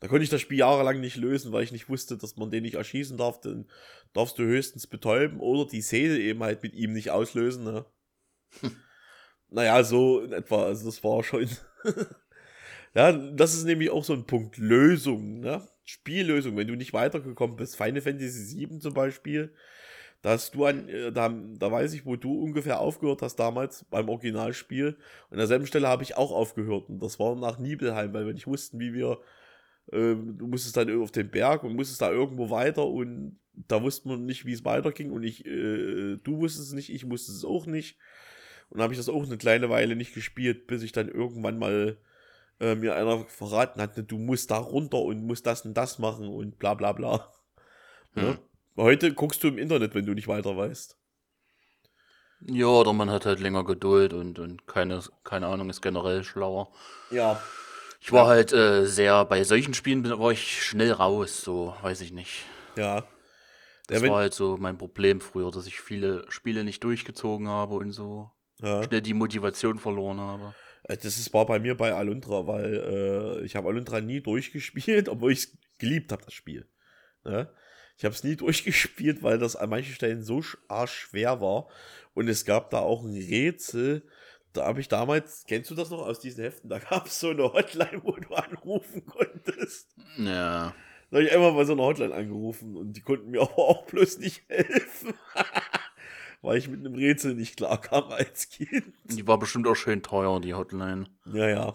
[0.00, 2.62] Da konnte ich das Spiel jahrelang nicht lösen, weil ich nicht wusste, dass man den
[2.62, 3.40] nicht erschießen darf.
[3.40, 3.66] Dann
[4.12, 7.64] darfst du höchstens betäuben oder die Szene eben halt mit ihm nicht auslösen.
[7.64, 7.86] Ne?
[8.60, 8.76] Hm.
[9.48, 10.64] Naja, so in etwa.
[10.64, 11.48] Also das war schon.
[12.94, 14.58] ja, das ist nämlich auch so ein Punkt.
[14.58, 15.66] Lösung, ne?
[15.84, 16.56] Spiellösung.
[16.56, 19.54] Wenn du nicht weitergekommen bist, Final Fantasy VII zum Beispiel,
[20.20, 23.84] da hast du an, äh, da, da weiß ich, wo du ungefähr aufgehört hast damals
[23.84, 24.88] beim Originalspiel.
[24.88, 26.88] Und an derselben Stelle habe ich auch aufgehört.
[26.88, 29.20] Und das war nach Nibelheim, weil wir nicht wussten, wie wir
[29.92, 34.08] ähm, du musstest dann auf den Berg und musstest da irgendwo weiter und da wusste
[34.08, 37.44] man nicht, wie es weiterging und ich, äh, du wusstest es nicht, ich wusste es
[37.44, 37.98] auch nicht.
[38.68, 41.98] Und habe ich das auch eine kleine Weile nicht gespielt, bis ich dann irgendwann mal
[42.58, 46.28] äh, mir einer verraten hat, du musst da runter und musst das und das machen
[46.28, 47.32] und bla bla bla.
[48.14, 48.24] Hm.
[48.24, 48.38] Ja?
[48.76, 50.98] Heute guckst du im Internet, wenn du nicht weiter weißt.
[52.48, 56.70] Ja, oder man hat halt länger Geduld und, und keine, keine Ahnung, ist generell schlauer.
[57.10, 57.40] Ja,
[58.00, 58.28] ich war ja.
[58.28, 62.44] halt äh, sehr, bei solchen Spielen war ich schnell raus, so, weiß ich nicht.
[62.76, 63.06] Ja.
[63.88, 67.74] Das ja, war halt so mein Problem früher, dass ich viele Spiele nicht durchgezogen habe
[67.76, 68.30] und so
[68.60, 68.82] ja.
[68.82, 70.54] schnell die Motivation verloren habe.
[70.84, 75.08] Äh, das ist, war bei mir bei Alundra, weil äh, ich habe Alundra nie durchgespielt,
[75.08, 76.68] obwohl ich es geliebt habe, das Spiel.
[77.24, 77.48] Ne?
[77.96, 81.68] Ich habe es nie durchgespielt, weil das an manchen Stellen so schwer war.
[82.14, 84.02] Und es gab da auch ein Rätsel,
[84.56, 86.68] da habe ich damals, kennst du das noch aus diesen Heften?
[86.68, 89.94] Da gab es so eine Hotline, wo du anrufen konntest.
[90.18, 90.74] Ja.
[91.10, 93.86] Da habe ich einfach mal so eine Hotline angerufen und die konnten mir aber auch
[93.86, 95.14] bloß nicht helfen.
[96.42, 98.92] Weil ich mit einem Rätsel nicht klar kam als Kind.
[99.04, 101.06] Die war bestimmt auch schön teuer, die Hotline.
[101.32, 101.74] Ja, ja.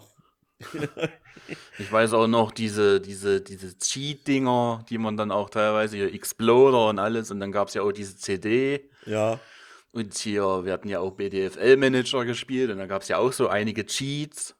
[1.78, 6.88] ich weiß auch noch diese, diese, diese Cheat-Dinger, die man dann auch teilweise hier Exploder
[6.88, 8.88] und alles und dann gab es ja auch diese CD.
[9.04, 9.40] Ja.
[9.92, 13.48] Und hier, wir hatten ja auch BDFL-Manager gespielt und da gab es ja auch so
[13.48, 14.56] einige Cheats,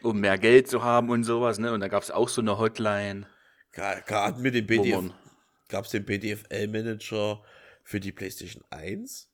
[0.00, 1.72] um mehr Geld zu haben und sowas, ne?
[1.72, 3.26] Und da gab es auch so eine Hotline.
[3.72, 5.10] Gerade mit dem BDF,
[5.68, 7.42] gab es den BDFL-Manager
[7.82, 9.28] für die PlayStation 1?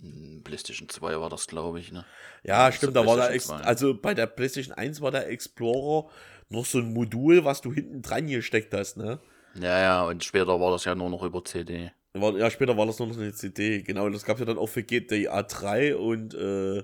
[0.00, 2.04] Hm, PlayStation 2 war das, glaube ich, ne?
[2.42, 3.26] Ja, das stimmt, da war da,
[3.58, 6.10] also bei der PlayStation 1 war der Explorer
[6.48, 9.20] noch so ein Modul, was du hinten dran gesteckt hast, ne?
[9.54, 11.92] Ja, ja, und später war das ja nur noch über CD.
[12.14, 13.82] War, ja, später war das nur noch eine CD.
[13.82, 16.82] Genau, das gab es ja dann auch für GTA 3 und äh,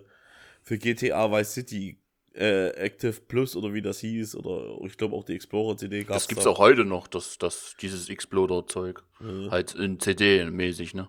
[0.62, 1.98] für GTA Vice City
[2.34, 6.28] äh, Active Plus oder wie das hieß, oder ich glaube auch die Explorer-CD gab Das
[6.28, 9.02] gibt's auch heute noch, das, das, dieses Exploder-Zeug.
[9.20, 9.50] Mhm.
[9.50, 11.08] Halt in CD-mäßig, ne?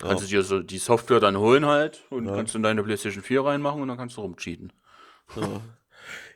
[0.00, 2.34] Kannst du dir so die Software dann holen halt und Ja.
[2.34, 4.72] kannst in deine PlayStation 4 reinmachen und dann kannst du rumcheaten.
[5.36, 5.62] Ja.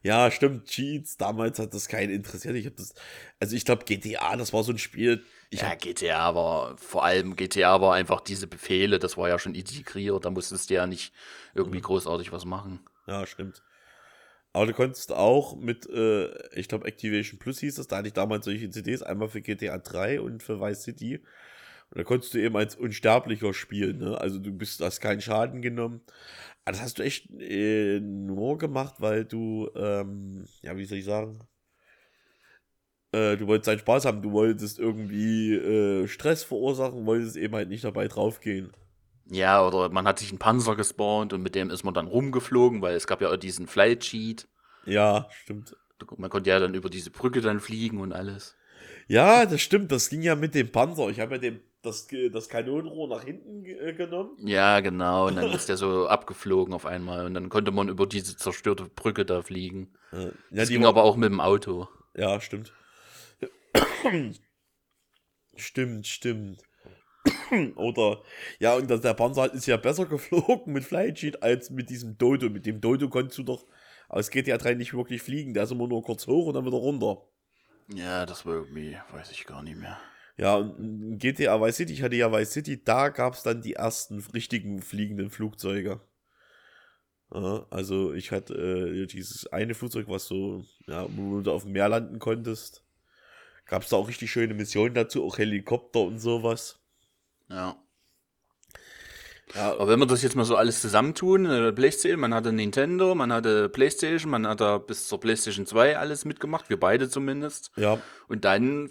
[0.05, 1.17] Ja, stimmt, Cheats.
[1.17, 2.55] Damals hat das keinen interessiert.
[2.57, 2.95] Ich habe das,
[3.41, 5.25] also ich glaube GTA, das war so ein Spiel.
[5.53, 9.55] Ja, hab, GTA war, vor allem GTA war einfach diese Befehle, das war ja schon
[9.55, 11.15] integriert, da musstest du ja nicht
[11.55, 11.83] irgendwie Mhm.
[11.83, 12.85] großartig was machen.
[13.07, 13.63] ja, stimmt.
[14.53, 16.29] Aber du konntest auch mit, äh,
[16.59, 19.79] ich glaube, Activation Plus hieß das, da hatte ich damals solche CDs, einmal für GTA
[19.79, 21.25] 3 und für Vice City.
[21.95, 24.21] Und da konntest du eben als Unsterblicher spielen, ne?
[24.21, 26.01] Also du bist, hast keinen Schaden genommen.
[26.65, 31.05] Aber das hast du echt äh, nur gemacht, weil du, ähm, ja, wie soll ich
[31.05, 31.39] sagen?
[33.13, 37.69] Äh, du wolltest deinen Spaß haben, du wolltest irgendwie äh, Stress verursachen, wolltest eben halt
[37.69, 38.73] nicht dabei draufgehen.
[39.31, 42.83] Ja, oder man hat sich einen Panzer gespawnt und mit dem ist man dann rumgeflogen,
[42.83, 44.49] weil es gab ja auch diesen Flight Cheat.
[44.85, 45.77] Ja, stimmt.
[46.17, 48.57] Man konnte ja dann über diese Brücke dann fliegen und alles.
[49.07, 51.09] Ja, das stimmt, das ging ja mit dem Panzer.
[51.09, 54.37] Ich habe ja dem, das, das Kanonenrohr nach hinten äh, genommen.
[54.39, 55.27] Ja, genau.
[55.29, 57.27] Und dann ist der so abgeflogen auf einmal.
[57.27, 59.93] Und dann konnte man über diese zerstörte Brücke da fliegen.
[60.13, 61.89] Ja, Das die ging war- aber auch mit dem Auto.
[62.17, 62.73] Ja, stimmt.
[65.57, 66.63] stimmt, stimmt.
[67.77, 68.23] Oder,
[68.59, 72.51] ja, und das, der Panzer ist ja besser geflogen mit Flysheet als mit diesem Dodo.
[72.51, 73.65] Mit dem Dodo konntest du doch
[74.09, 75.55] aus GTA 3 nicht wirklich fliegen.
[75.55, 77.23] Der ist immer nur kurz hoch und dann wieder runter.
[77.95, 79.99] Ja, das war irgendwie, weiß ich gar nicht mehr.
[80.37, 83.63] Ja, und in GTA Vice City, ich hatte ja Vice City, da gab es dann
[83.63, 86.01] die ersten richtigen fliegenden Flugzeuge.
[87.33, 91.73] Ja, also ich hatte äh, dieses eine Flugzeug, was so, ja, wo du auf dem
[91.73, 92.85] Meer landen konntest.
[93.67, 96.81] Gab es da auch richtig schöne Missionen dazu, auch Helikopter und sowas.
[97.49, 97.77] Ja.
[99.55, 103.15] Ja, Aber wenn wir das jetzt mal so alles zusammentun, äh, PlayStation, man hatte Nintendo,
[103.15, 107.71] man hatte PlayStation, man hat da bis zur PlayStation 2 alles mitgemacht, wir beide zumindest.
[107.77, 108.91] ja, Und dann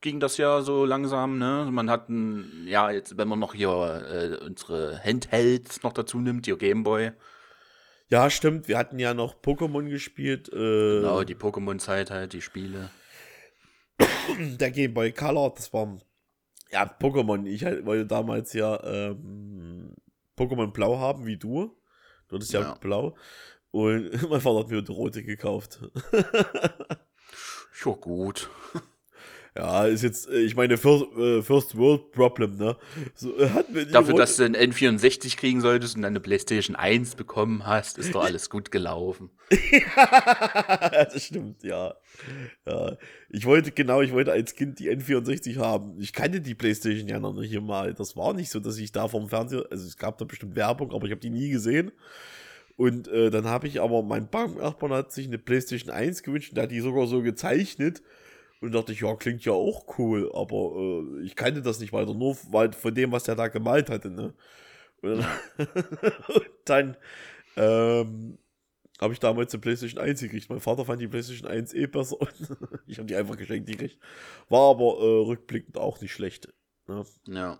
[0.00, 1.68] ging das ja so langsam, ne?
[1.70, 3.68] Man hat ein, ja, jetzt, wenn man noch hier
[4.40, 7.12] äh, unsere Handhelds noch dazu nimmt, die Gameboy,
[8.08, 8.66] ja, stimmt.
[8.66, 10.48] Wir hatten ja noch Pokémon gespielt.
[10.48, 10.56] Äh,
[11.00, 12.90] genau, die Pokémon-Zeit halt, die Spiele.
[14.38, 15.96] der Game Boy Color, das war
[16.72, 17.46] ja Pokémon.
[17.46, 19.94] Ich halt- wollte damals ja ähm,
[20.36, 21.76] Pokémon Blau haben, wie du.
[22.28, 22.74] Du hattest ja, Ja.
[22.74, 23.16] Blau.
[23.70, 25.80] Und mein Vater hat mir die rote gekauft.
[27.84, 28.50] Ja, gut.
[29.56, 32.76] Ja, ist jetzt, äh, ich meine, First, äh, First World Problem, ne?
[33.14, 37.16] So, äh, hat Dafür, dass du ein N64 kriegen solltest und dann eine PlayStation 1
[37.16, 39.30] bekommen hast, ist doch alles gut gelaufen.
[40.92, 41.94] das stimmt, ja.
[42.66, 42.96] ja.
[43.28, 46.00] Ich wollte, genau, ich wollte als Kind die N64 haben.
[46.00, 47.92] Ich kannte die Playstation ja noch nicht mal.
[47.92, 50.92] Das war nicht so, dass ich da vom Fernseher, also es gab da bestimmt Werbung,
[50.92, 51.90] aber ich habe die nie gesehen.
[52.76, 56.56] Und äh, dann habe ich aber, mein Banknachbarn hat sich eine Playstation 1 gewünscht und
[56.56, 58.02] der hat die sogar so gezeichnet.
[58.60, 62.12] Und dachte ich, ja, klingt ja auch cool, aber äh, ich kannte das nicht weiter,
[62.14, 64.34] nur weil von dem, was der da gemalt hatte, ne?
[65.02, 65.24] Und
[66.66, 66.96] dann,
[67.56, 68.38] ähm,
[69.00, 70.50] habe ich damals eine PlayStation 1 gekriegt.
[70.50, 72.20] Mein Vater fand die PlayStation 1 eh besser.
[72.20, 72.34] Und
[72.86, 73.98] ich habe die einfach geschenkt gekriegt.
[74.50, 76.52] War aber äh, rückblickend auch nicht schlecht.
[76.86, 77.04] Ne?
[77.28, 77.58] Ja.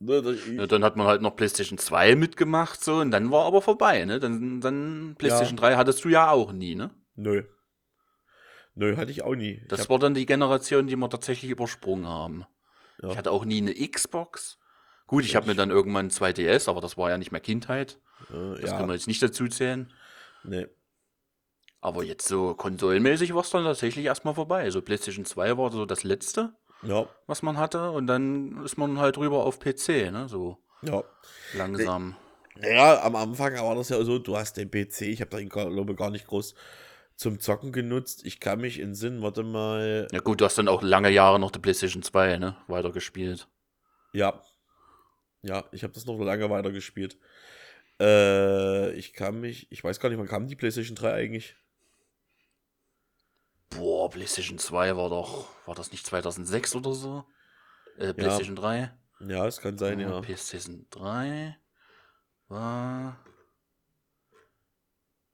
[0.00, 0.66] Ne, das- ja.
[0.66, 4.18] Dann hat man halt noch PlayStation 2 mitgemacht, so, und dann war aber vorbei, ne?
[4.18, 6.90] Dann, dann PlayStation 3 hattest du ja auch nie, ne?
[7.14, 7.44] Nö.
[8.80, 9.60] Nö, hatte ich auch nie.
[9.68, 12.46] Das war dann die Generation, die wir tatsächlich übersprungen haben.
[13.02, 13.10] Ja.
[13.10, 14.58] Ich hatte auch nie eine Xbox.
[15.06, 17.98] Gut, ich habe mir dann irgendwann ein 2DS, aber das war ja nicht mehr Kindheit.
[18.30, 19.92] äh, Das ja, kann man jetzt nicht dazu zählen.
[20.44, 20.66] nee.
[21.82, 24.62] Aber jetzt so konsolenmäßig war es dann tatsächlich erstmal vorbei.
[24.62, 27.90] Also PlayStation 2 war so das letzte, Ja, was man hatte.
[27.90, 30.26] Und dann ist man halt rüber auf PC, ne?
[30.28, 31.02] So ja.
[31.54, 32.16] langsam.
[32.56, 35.98] Naja, am Anfang war das ja so, du hast den PC, ich habe glaube ich,
[35.98, 36.54] gar nicht groß
[37.20, 38.24] zum Zocken genutzt.
[38.24, 40.08] Ich kann mich in Sinn, warte mal.
[40.10, 42.56] Ja gut, du hast dann auch lange Jahre noch die PlayStation 2, ne?
[42.66, 43.46] Weitergespielt.
[44.14, 44.42] Ja.
[45.42, 47.18] Ja, ich habe das noch lange weitergespielt.
[48.00, 51.56] Äh, ich kann mich, ich weiß gar nicht, wann kam die PlayStation 3 eigentlich?
[53.68, 57.26] Boah, PlayStation 2 war doch, war das nicht 2006 oder so?
[57.98, 58.96] Äh, PlayStation 3?
[59.28, 60.22] Ja, es kann sein, ja.
[60.22, 61.54] PlayStation 3
[62.48, 63.22] war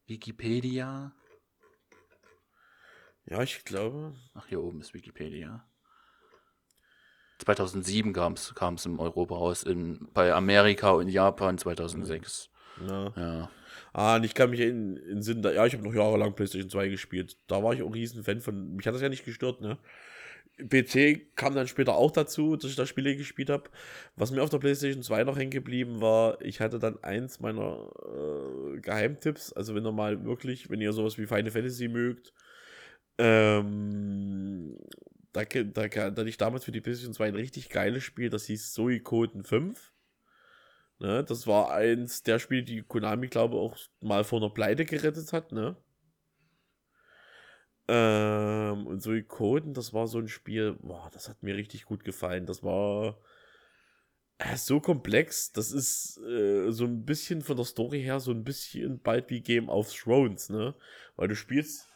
[0.06, 1.12] Wikipedia.
[3.28, 4.14] Ja, ich glaube.
[4.34, 5.64] Ach, hier oben ist Wikipedia.
[7.38, 12.50] 2007 kam es im Europa raus, in, bei Amerika und Japan 2006.
[12.86, 13.12] Ja.
[13.16, 13.50] Ja.
[13.92, 16.70] Ah, und ich kann mich in, in Sinn, da, ja, ich habe noch jahrelang PlayStation
[16.70, 17.36] 2 gespielt.
[17.46, 18.76] Da war ich auch ein riesen Fan von.
[18.76, 19.78] Mich hat das ja nicht gestört, ne?
[20.58, 23.64] PC kam dann später auch dazu, dass ich da Spiele gespielt habe.
[24.16, 27.90] Was mir auf der PlayStation 2 noch hängen geblieben war, ich hatte dann eins meiner
[28.06, 29.52] äh, Geheimtipps.
[29.52, 32.32] Also, wenn ihr mal wirklich, wenn ihr sowas wie Final Fantasy mögt,
[33.18, 34.76] ähm,
[35.32, 38.46] da, da, da hatte ich damals für die PlayStation 2 ein richtig geiles Spiel, das
[38.46, 39.92] hieß Suikoden 5.
[40.98, 44.86] Ne, das war eins der Spiele, die Konami, glaube ich, auch mal vor einer Pleite
[44.86, 45.76] gerettet hat, ne?
[47.88, 52.46] Ähm, und Suikoden, das war so ein Spiel, boah, das hat mir richtig gut gefallen.
[52.46, 53.18] Das war
[54.38, 58.44] äh, so komplex, das ist äh, so ein bisschen von der Story her so ein
[58.44, 60.74] bisschen bald wie Game of Thrones, ne?
[61.16, 61.88] Weil du spielst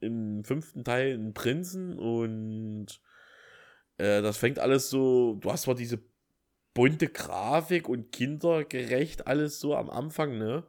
[0.00, 3.00] im fünften Teil einen Prinzen und
[3.98, 6.00] äh, das fängt alles so, du hast zwar diese
[6.74, 10.64] bunte Grafik und kindergerecht alles so am Anfang, ne?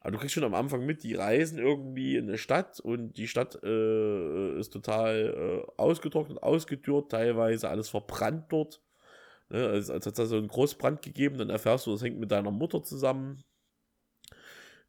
[0.00, 3.26] Aber du kriegst schon am Anfang mit, die reisen irgendwie in eine Stadt und die
[3.26, 8.80] Stadt äh, ist total äh, ausgetrocknet, ausgedürrt, teilweise alles verbrannt dort.
[9.48, 9.66] Ne?
[9.66, 12.52] Also, als hat es so einen Großbrand gegeben, dann erfährst du, das hängt mit deiner
[12.52, 13.42] Mutter zusammen,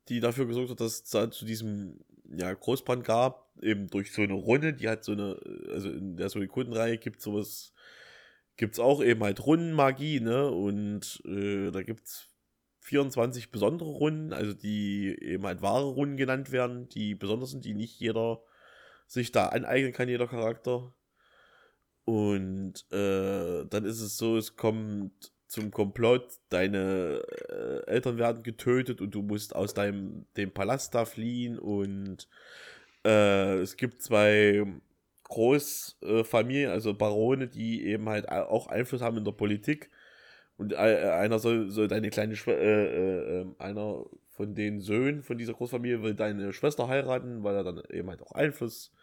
[0.08, 4.34] die dafür gesorgt hat, dass es zu diesem ja, Großbrand gab, eben durch so eine
[4.34, 5.40] Runde, die hat so eine,
[5.72, 7.74] also in der Suikoden-Reihe gibt sowas,
[8.56, 10.50] gibt es auch eben halt Rundenmagie, ne?
[10.50, 12.30] Und äh, da gibt es
[12.82, 17.74] 24 besondere Runden, also die eben halt wahre Runden genannt werden, die besonders sind, die
[17.74, 18.42] nicht jeder
[19.08, 20.94] sich da aneignen kann, jeder Charakter.
[22.06, 29.02] Und äh, dann ist es so, es kommt zum Komplott, deine äh, Eltern werden getötet
[29.02, 32.28] und du musst aus deinem dem Palast da fliehen und
[33.08, 34.66] äh, es gibt zwei
[35.24, 39.90] Großfamilien, also Barone, die eben halt auch Einfluss haben in der Politik
[40.58, 45.24] und äh, einer soll, soll deine kleine Schwester, äh, äh, ähm, einer von den Söhnen
[45.24, 48.94] von dieser Großfamilie will deine Schwester heiraten, weil er dann eben halt auch Einfluss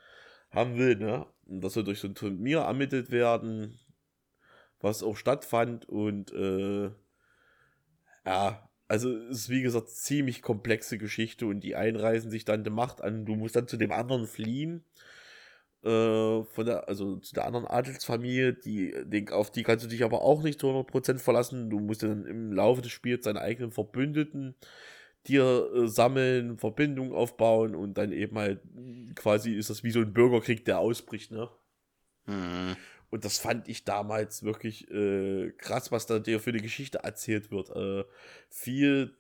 [0.51, 1.27] haben will, ne?
[1.47, 3.79] Und das soll durch so ein Turnier ermittelt werden
[4.85, 6.91] was auch stattfand und äh,
[8.27, 12.65] ja, also es ist wie gesagt ziemlich komplexe Geschichte und die einen reisen sich dann
[12.65, 14.85] die Macht an, du musst dann zu dem anderen fliehen.
[15.83, 20.03] Äh, von der, also zu der anderen Adelsfamilie, die, den, auf die kannst du dich
[20.03, 21.69] aber auch nicht zu 100% verlassen.
[21.69, 24.55] Du musst dann im Laufe des Spiels deine eigenen Verbündeten
[25.27, 28.61] dir äh, sammeln, Verbindungen aufbauen und dann eben halt
[29.15, 31.49] quasi ist das wie so ein Bürgerkrieg, der ausbricht, ne?
[32.27, 32.77] Mhm.
[33.15, 37.53] Und das fand ich damals wirklich äh, krass, was da dir für eine Geschichte erzählt
[37.53, 37.71] wird.
[37.71, 38.03] Äh,
[38.51, 39.17] viel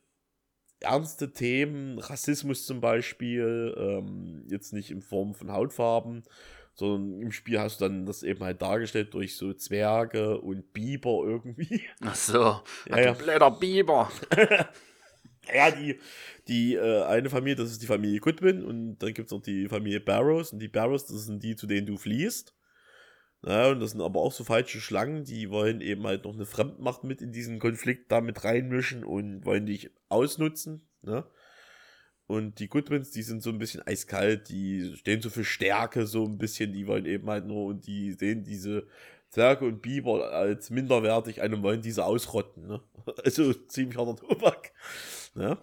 [0.81, 6.25] ernste Themen, Rassismus zum Beispiel, ähm, jetzt nicht in Form von Hautfarben,
[6.75, 11.21] sondern im Spiel hast du dann das eben halt dargestellt durch so Zwerge und Biber
[11.25, 11.85] irgendwie.
[12.01, 13.13] Ach so, ja, ja.
[13.13, 14.11] blöder Biber.
[15.55, 16.01] ja, die,
[16.49, 19.69] die äh, eine Familie, das ist die Familie Goodwin und dann gibt es noch die
[19.69, 22.53] Familie Barrows und die Barrows, das sind die, zu denen du fließt.
[23.47, 26.47] Ja, und das sind aber auch so falsche Schlangen, die wollen eben halt noch eine
[26.47, 30.89] Fremdmacht mit in diesen Konflikt da mit reinmischen und wollen dich ausnutzen.
[31.03, 31.27] Ne?
[32.27, 36.25] Und die Goodwins, die sind so ein bisschen eiskalt, die stehen so für Stärke so
[36.25, 38.87] ein bisschen, die wollen eben halt nur und die sehen diese
[39.29, 42.67] Zwerge und Biber als minderwertig und wollen diese ausrotten.
[42.67, 42.81] Ne?
[43.25, 44.73] Also ziemlich harter Tobak.
[45.35, 45.59] Ne?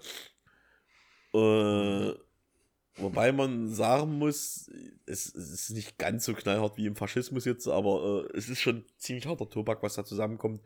[1.34, 2.14] Äh,
[3.02, 4.70] Wobei man sagen muss,
[5.06, 8.60] es, es, ist nicht ganz so knallhart wie im Faschismus jetzt, aber äh, es ist
[8.60, 10.62] schon ziemlich harter Tobak, was da zusammenkommt.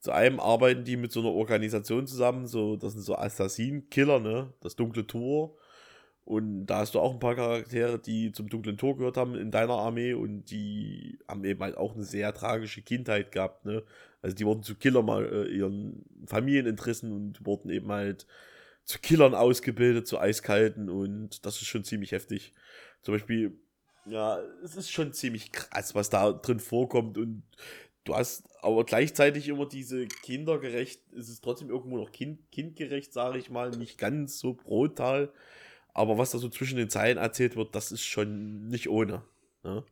[0.00, 4.52] Zu einem arbeiten die mit so einer Organisation zusammen, so, das sind so Assassinenkiller, ne?
[4.60, 5.56] Das dunkle Tor.
[6.24, 9.52] Und da hast du auch ein paar Charaktere, die zum dunklen Tor gehört haben in
[9.52, 13.84] deiner Armee und die haben eben halt auch eine sehr tragische Kindheit gehabt, ne?
[14.22, 18.26] Also die wurden zu Killer mal äh, ihren Familieninteressen und wurden eben halt
[18.86, 22.54] zu Killern ausgebildet, zu Eiskalten und das ist schon ziemlich heftig.
[23.02, 23.60] Zum Beispiel,
[24.06, 27.42] ja, es ist schon ziemlich krass, was da drin vorkommt und
[28.04, 33.38] du hast aber gleichzeitig immer diese kindergerecht, es ist trotzdem irgendwo noch kind, kindgerecht, sage
[33.38, 35.32] ich mal, nicht ganz so brutal,
[35.92, 39.24] aber was da so zwischen den Zeilen erzählt wird, das ist schon nicht ohne.
[39.64, 39.84] Ne?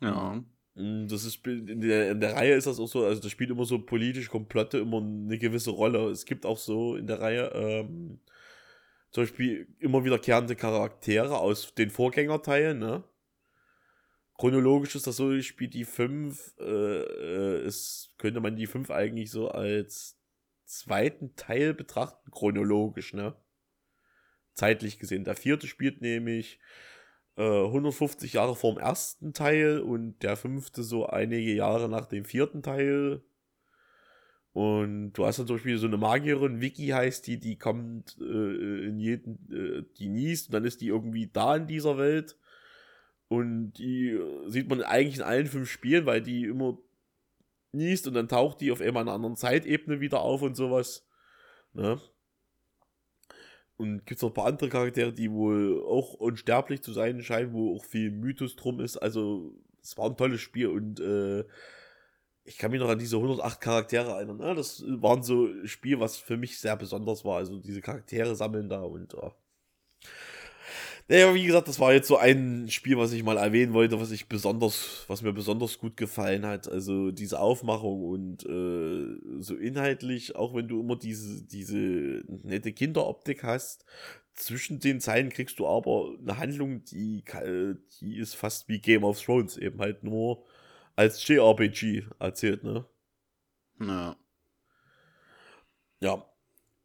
[0.00, 0.44] Ja.
[0.78, 3.50] Mm, das ist in der, in der Reihe ist das auch so, also das spielt
[3.50, 6.08] immer so politische Komplotte immer eine gewisse Rolle.
[6.10, 8.20] Es gibt auch so in der Reihe ähm,
[9.10, 13.04] zum Beispiel immer wiederkehrende Charaktere aus den Vorgängerteilen, ne?
[14.36, 18.90] Chronologisch ist das so, ich spiele die 5, äh, äh, es könnte man die 5
[18.90, 20.16] eigentlich so als
[20.64, 23.34] zweiten Teil betrachten, chronologisch, ne?
[24.54, 25.24] Zeitlich gesehen.
[25.24, 26.60] Der vierte spielt nämlich
[27.38, 32.62] 150 äh, Jahre vorm ersten Teil und der fünfte so einige Jahre nach dem vierten
[32.62, 33.22] Teil.
[34.52, 38.88] Und du hast dann zum Beispiel so eine Magierin, Vicky heißt die, die kommt äh,
[38.88, 42.36] in jeden, äh, die niest und dann ist die irgendwie da in dieser Welt.
[43.28, 46.78] Und die äh, sieht man eigentlich in allen fünf Spielen, weil die immer
[47.70, 51.06] niest und dann taucht die auf einmal in einer anderen Zeitebene wieder auf und sowas.
[51.72, 52.00] Ne?
[53.78, 57.52] Und gibt es noch ein paar andere Charaktere, die wohl auch unsterblich zu sein scheinen,
[57.52, 58.96] wo auch viel Mythos drum ist.
[58.98, 61.44] Also, es war ein tolles Spiel und äh,
[62.44, 64.38] ich kann mich noch an diese 108 Charaktere erinnern.
[64.38, 64.54] Ne?
[64.54, 67.36] Das waren so Spiel, was für mich sehr besonders war.
[67.36, 69.32] Also diese Charaktere sammeln da und ja.
[71.10, 74.10] Naja, wie gesagt, das war jetzt so ein Spiel, was ich mal erwähnen wollte, was
[74.10, 76.68] ich besonders, was mir besonders gut gefallen hat.
[76.68, 83.42] Also diese Aufmachung und äh, so inhaltlich, auch wenn du immer diese, diese nette Kinderoptik
[83.42, 83.86] hast,
[84.34, 87.24] zwischen den Zeilen kriegst du aber eine Handlung, die,
[88.00, 90.44] die ist fast wie Game of Thrones, eben halt nur
[90.94, 92.84] als JRPG erzählt, ne?
[93.80, 94.16] Ja.
[96.00, 96.24] Ja.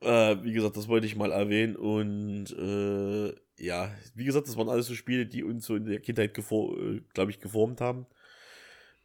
[0.02, 3.34] Äh, wie gesagt, das wollte ich mal erwähnen und äh,
[3.64, 7.02] ja, wie gesagt, das waren alles so Spiele, die uns so in der Kindheit, äh,
[7.14, 8.06] glaube ich, geformt haben.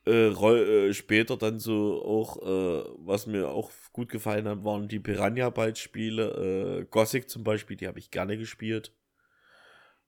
[0.05, 4.99] Äh, äh, später dann so auch, äh, was mir auch gut gefallen hat, waren die
[4.99, 6.81] Piranha Bytes Spiele.
[6.81, 8.93] Äh, Gothic zum Beispiel, die habe ich gerne gespielt.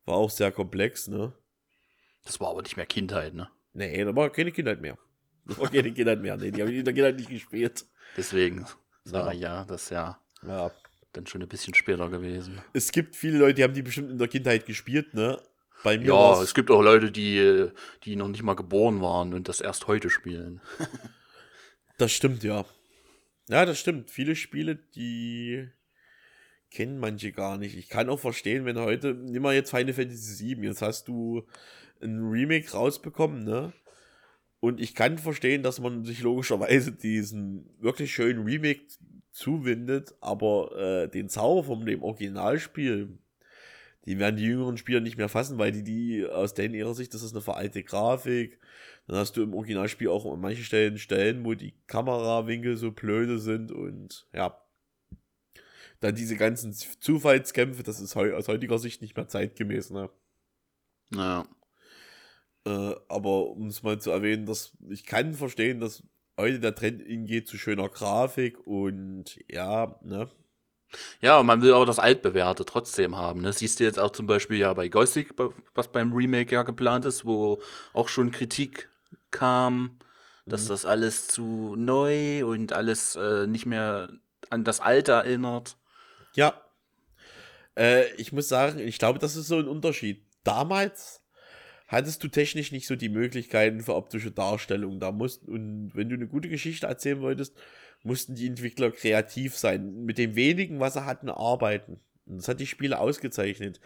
[0.04, 1.32] War auch sehr komplex, ne?
[2.24, 3.48] Das war aber nicht mehr Kindheit, ne?
[3.72, 4.98] Nee, da war keine Kindheit mehr.
[5.44, 6.36] Das war keine Kindheit mehr.
[6.36, 7.84] Nee, die habe ich in der Kindheit nicht gespielt.
[8.16, 8.66] Deswegen
[9.04, 10.18] sage ich ja, das ist ja.
[10.42, 10.72] Ja,
[11.12, 12.60] dann schon ein bisschen später gewesen.
[12.72, 15.40] Es gibt viele Leute, die haben die bestimmt in der Kindheit gespielt, ne?
[15.82, 17.68] Bei mir ja, es gibt auch Leute, die,
[18.04, 20.60] die noch nicht mal geboren waren und das erst heute spielen.
[21.98, 22.64] das stimmt, ja.
[23.48, 24.10] Ja, das stimmt.
[24.10, 25.68] Viele Spiele, die
[26.70, 27.76] kennen manche gar nicht.
[27.76, 31.46] Ich kann auch verstehen, wenn heute, nimm mal jetzt Final Fantasy VII, jetzt hast du
[32.02, 33.72] ein Remake rausbekommen, ne?
[34.60, 38.82] Und ich kann verstehen, dass man sich logischerweise diesen wirklich schönen Remake
[39.32, 43.18] zuwindet, aber äh, den Zauber von dem Originalspiel,
[44.06, 47.14] die werden die jüngeren Spieler nicht mehr fassen, weil die, die aus denen ihrer Sicht,
[47.14, 48.58] das ist eine veraltete Grafik.
[49.06, 53.38] Dann hast du im Originalspiel auch an manchen Stellen Stellen, wo die Kamerawinkel so blöde
[53.38, 54.56] sind und ja.
[56.00, 60.08] Dann diese ganzen Zufallskämpfe, das ist aus heutiger Sicht nicht mehr zeitgemäß, ne?
[61.10, 61.46] Naja.
[62.64, 66.02] Äh, aber um es mal zu erwähnen, dass ich kann verstehen, dass
[66.40, 70.28] heute der Trend hingeht zu schöner Grafik und ja, ne?
[71.20, 73.42] Ja, man will auch das Altbewährte trotzdem haben.
[73.42, 73.52] Ne?
[73.52, 75.34] Siehst du jetzt auch zum Beispiel ja bei Gothic,
[75.74, 77.62] was beim Remake ja geplant ist, wo
[77.92, 78.88] auch schon Kritik
[79.30, 79.98] kam,
[80.46, 80.68] dass mhm.
[80.68, 84.08] das alles zu neu und alles äh, nicht mehr
[84.50, 85.76] an das Alte erinnert.
[86.34, 86.60] Ja.
[87.76, 90.24] Äh, ich muss sagen, ich glaube, das ist so ein Unterschied.
[90.42, 91.19] Damals
[91.90, 95.00] hattest du technisch nicht so die Möglichkeiten für optische Darstellung.
[95.00, 97.56] Da mussten, und wenn du eine gute Geschichte erzählen wolltest,
[98.04, 100.04] mussten die Entwickler kreativ sein.
[100.04, 102.00] Mit dem wenigen, was sie hatten, arbeiten.
[102.26, 103.80] Und das hat die Spiele ausgezeichnet.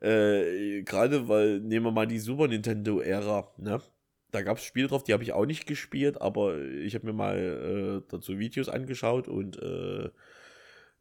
[0.00, 3.82] Äh, Gerade weil, nehmen wir mal die Super Nintendo-Ära, ne?
[4.30, 7.12] Da gab es Spiele drauf, die habe ich auch nicht gespielt, aber ich habe mir
[7.12, 7.36] mal
[8.06, 10.08] äh, dazu Videos angeschaut und äh,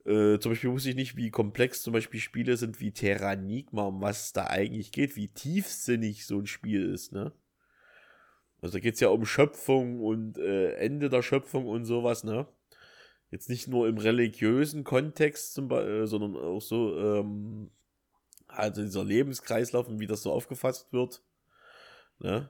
[0.05, 4.01] äh, zum Beispiel wusste ich nicht, wie komplex zum Beispiel Spiele sind wie Terranigma, um
[4.01, 7.33] was es da eigentlich geht, wie tiefsinnig so ein Spiel ist, ne?
[8.61, 12.47] Also da geht es ja um Schöpfung und äh, Ende der Schöpfung und sowas, ne?
[13.31, 17.69] Jetzt nicht nur im religiösen Kontext, zum äh, sondern auch so, ähm,
[18.47, 21.21] also dieser Lebenskreislauf und wie das so aufgefasst wird,
[22.19, 22.49] ne?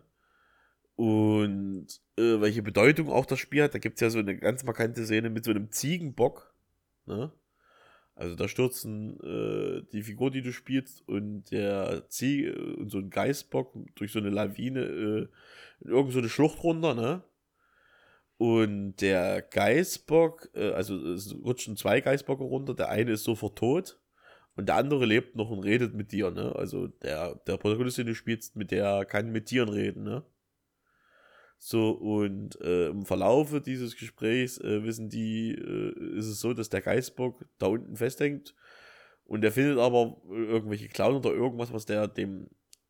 [0.96, 1.88] Und
[2.18, 5.06] äh, welche Bedeutung auch das Spiel hat, da gibt es ja so eine ganz markante
[5.06, 6.54] Szene mit so einem Ziegenbock,
[7.06, 7.32] ne?
[8.20, 13.10] Also da stürzen äh, die Figur, die du spielst, und der Zieh und so ein
[13.10, 15.28] Geißbock durch so eine Lawine äh,
[15.80, 17.24] in irgendeine Schlucht runter, ne?
[18.38, 24.02] Und der Geißbock, äh, also es rutschen zwei Geißbocke runter, der eine ist sofort tot
[24.58, 26.54] und der andere lebt noch und redet mit dir, ne?
[26.58, 30.26] Also der, der Protagonist, den du spielst, mit der kann mit Tieren reden, ne?
[31.62, 36.70] So, und äh, im Verlaufe dieses Gesprächs äh, wissen die, äh, ist es so, dass
[36.70, 38.56] der Geißbock da unten festhängt
[39.26, 42.48] und der findet aber irgendwelche Clown oder irgendwas, was der dem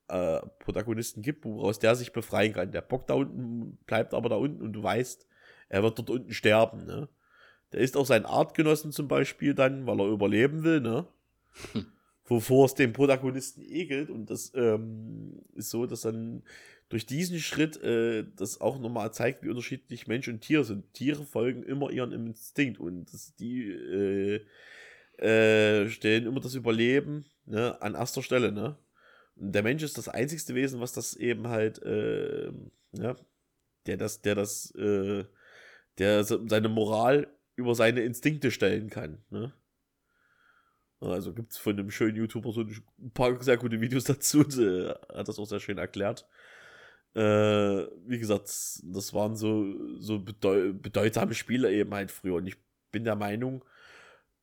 [0.08, 2.72] äh, Protagonisten gibt, woraus der sich befreien kann.
[2.72, 5.28] Der Bock da unten bleibt aber da unten und du weißt,
[5.70, 7.10] er wird dort unten sterben, ne?
[7.74, 11.08] Der ist auch sein Artgenossen zum Beispiel dann, weil er überleben will, ne?
[12.26, 16.44] Wovor es den Protagonisten ekelt und das ähm, ist so, dass dann
[16.90, 20.92] durch diesen Schritt äh, das auch nochmal zeigt, wie unterschiedlich Mensch und Tier sind.
[20.94, 24.46] Tiere folgen immer ihren Instinkt und das, die äh,
[25.24, 28.52] äh, stellen immer das Überleben ne, an erster Stelle.
[28.52, 28.78] Ne?
[29.36, 32.52] Und der Mensch ist das einzigste Wesen, was das eben halt, äh,
[32.94, 33.16] ja,
[33.86, 35.26] der das, der das, äh,
[36.00, 39.22] der seine Moral über seine Instinkte stellen kann.
[39.30, 39.54] Ne?
[41.02, 44.44] Also gibt es von einem schönen YouTuber so ein paar sehr gute Videos dazu.
[44.44, 46.28] Der hat das auch sehr schön erklärt.
[47.16, 48.48] Äh, wie gesagt,
[48.84, 52.36] das waren so, so bedeu bedeutsame Spiele eben halt früher.
[52.36, 52.58] Und ich
[52.92, 53.64] bin der Meinung,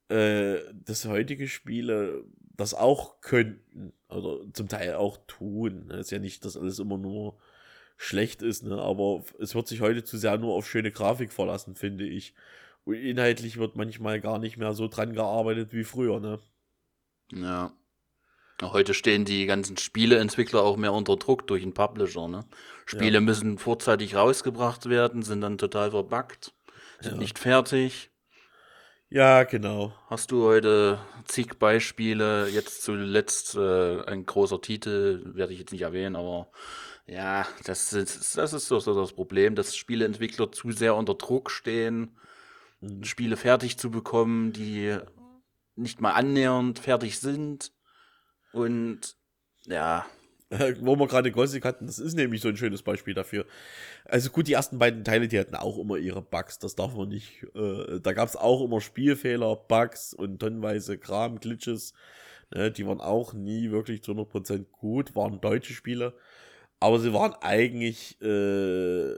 [0.08, 2.24] äh, dass heutige Spiele
[2.56, 3.92] das auch könnten.
[4.08, 5.90] Oder zum Teil auch tun.
[5.90, 7.38] Es ist ja nicht, dass alles immer nur
[7.96, 8.76] schlecht ist, ne?
[8.80, 12.34] aber es wird sich heute zu sehr nur auf schöne Grafik verlassen, finde ich.
[12.84, 16.38] Und inhaltlich wird manchmal gar nicht mehr so dran gearbeitet wie früher, ne?
[17.32, 17.72] Ja.
[18.62, 22.44] Heute stehen die ganzen Spieleentwickler auch mehr unter Druck durch einen Publisher, ne?
[22.86, 23.20] Spiele ja.
[23.20, 26.54] müssen vorzeitig rausgebracht werden, sind dann total verbuggt,
[27.00, 27.18] sind ja.
[27.18, 28.10] nicht fertig.
[29.08, 29.92] Ja, genau.
[30.08, 32.48] Hast du heute zig Beispiele?
[32.48, 36.48] Jetzt zuletzt äh, ein großer Titel, werde ich jetzt nicht erwähnen, aber
[37.06, 41.50] ja, das ist, das ist so, so das Problem, dass Spieleentwickler zu sehr unter Druck
[41.50, 42.16] stehen,
[42.80, 43.04] mhm.
[43.04, 44.98] Spiele fertig zu bekommen, die
[45.76, 47.72] nicht mal annähernd fertig sind.
[48.56, 49.16] Und
[49.66, 50.06] ja.
[50.80, 53.46] Wo wir gerade Gothic hatten, das ist nämlich so ein schönes Beispiel dafür.
[54.04, 57.08] Also gut, die ersten beiden Teile, die hatten auch immer ihre Bugs, das darf man
[57.08, 57.44] nicht.
[57.54, 61.92] Äh, da gab es auch immer Spielfehler, Bugs und tonnenweise Kram, Glitches.
[62.54, 66.14] Ne, die waren auch nie wirklich zu 100% gut, waren deutsche Spiele.
[66.78, 69.16] Aber sie waren eigentlich äh,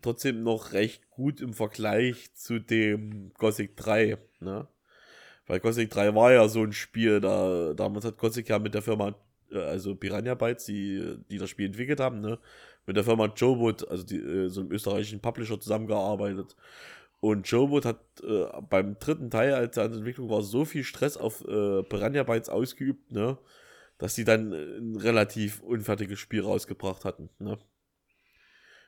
[0.00, 4.16] trotzdem noch recht gut im Vergleich zu dem Gothic 3.
[4.40, 4.66] Ne?
[5.50, 8.82] Weil Gothic 3 war ja so ein Spiel, da damals hat Gothic ja mit der
[8.82, 9.16] Firma,
[9.50, 12.38] äh, also Piranha Bytes, die, die das Spiel entwickelt haben, ne?
[12.86, 16.54] mit der Firma Jowood, also die, äh, so einem österreichischen Publisher zusammengearbeitet.
[17.18, 20.84] Und Jowood hat äh, beim dritten Teil, als er an der Entwicklung war, so viel
[20.84, 23.36] Stress auf äh, Piranha Bytes ausgeübt, ne?
[23.98, 27.28] dass sie dann ein relativ unfertiges Spiel rausgebracht hatten.
[27.40, 27.58] Ne?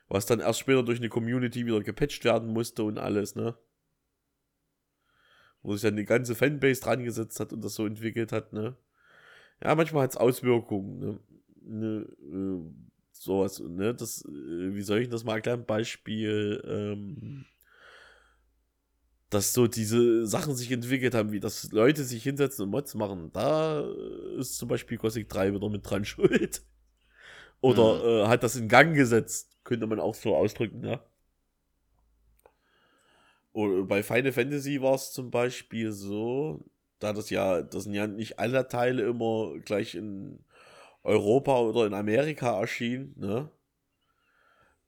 [0.07, 3.57] Was dann erst später durch eine Community wieder gepatcht werden musste und alles, ne?
[5.63, 8.75] Wo sich dann die ganze Fanbase dran gesetzt hat und das so entwickelt hat, ne?
[9.63, 11.19] Ja, manchmal hat es Auswirkungen, ne?
[11.61, 12.59] ne äh,
[13.13, 13.93] sowas, ne?
[13.95, 15.65] Das, äh, wie soll ich das mal erklären?
[15.65, 17.45] Beispiel, ähm,
[19.29, 23.31] dass so diese Sachen sich entwickelt haben, wie dass Leute sich hinsetzen und Mods machen.
[23.33, 23.83] Da
[24.37, 26.61] ist zum Beispiel Gothic 3 wieder mit dran schuld.
[27.61, 28.25] Oder mhm.
[28.25, 31.01] äh, hat das in Gang gesetzt, könnte man auch so ausdrücken, ja.
[33.53, 36.65] Bei Final Fantasy war es zum Beispiel so,
[36.99, 40.43] da das ja, das sind ja nicht alle Teile immer gleich in
[41.03, 43.51] Europa oder in Amerika erschienen, ne?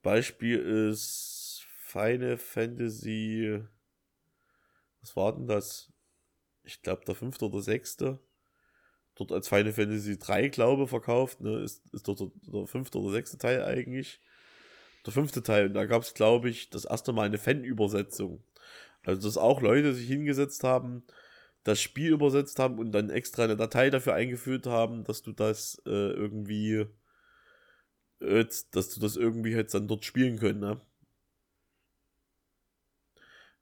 [0.02, 3.60] Beispiel ist Final Fantasy
[5.06, 5.92] was war denn das?
[6.64, 8.18] Ich glaube, der fünfte oder sechste.
[9.14, 11.40] Dort als Final Fantasy 3, glaube verkauft.
[11.40, 11.60] Ne?
[11.60, 14.20] Ist, ist dort der, der fünfte oder sechste Teil eigentlich.
[15.06, 15.66] Der fünfte Teil.
[15.66, 18.42] Und da gab es, glaube ich, das erste Mal eine Fan-Übersetzung.
[19.06, 21.04] Also, dass auch Leute sich hingesetzt haben,
[21.64, 25.80] das Spiel übersetzt haben und dann extra eine Datei dafür eingeführt haben, dass du das
[25.86, 26.86] äh, irgendwie,
[28.20, 30.80] äh, dass du das irgendwie jetzt dann dort spielen können, ne?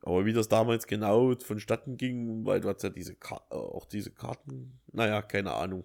[0.02, 3.86] Aber wie das damals genau vonstatten ging, weil du hast ja diese Ka äh, auch
[3.86, 5.84] diese Karten, naja, keine Ahnung.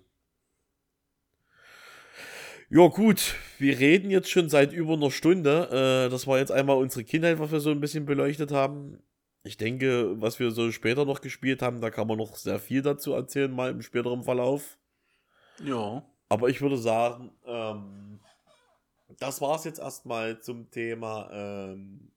[2.72, 6.06] Ja, gut, wir reden jetzt schon seit über einer Stunde.
[6.08, 9.00] Äh, das war jetzt einmal unsere Kindheit, was wir so ein bisschen beleuchtet haben.
[9.50, 12.84] Ich denke, was wir so später noch gespielt haben, da kann man noch sehr viel
[12.84, 14.78] dazu erzählen, mal im späteren Verlauf.
[15.66, 16.06] Ja.
[16.30, 18.20] Aber ich würde sagen, ähm,
[19.18, 22.12] das war es jetzt erstmal zum Thema ähm,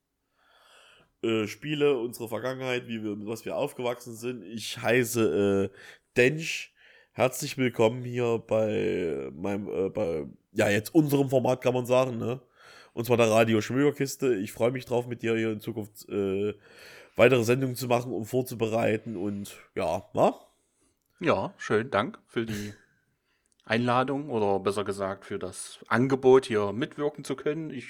[1.23, 4.45] äh, Spiele, unsere Vergangenheit, wie wir, mit was wir aufgewachsen sind.
[4.45, 5.77] Ich heiße äh,
[6.19, 6.75] Dench.
[7.13, 12.43] Herzlich willkommen hier bei meinem, äh, bei, ja, jetzt unserem Format kann man sagen, ne?
[12.93, 14.35] Und zwar der Radio Schmögerkiste.
[14.35, 16.53] Ich freue mich drauf, mit dir hier in Zukunft äh,
[17.17, 20.35] weitere Sendungen zu machen, um vorzubereiten und ja, wa?
[21.21, 22.75] Ja, schön, Dank für die
[23.65, 27.71] Einladung oder besser gesagt für das Angebot, hier mitwirken zu können.
[27.71, 27.89] Ich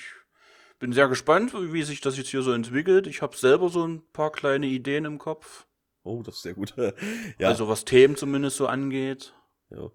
[0.79, 3.07] bin sehr gespannt, wie sich das jetzt hier so entwickelt.
[3.07, 5.67] Ich habe selber so ein paar kleine Ideen im Kopf.
[6.03, 6.75] Oh, das ist sehr gut.
[7.39, 7.49] ja.
[7.49, 9.35] Also was Themen zumindest so angeht.
[9.71, 9.91] Ja.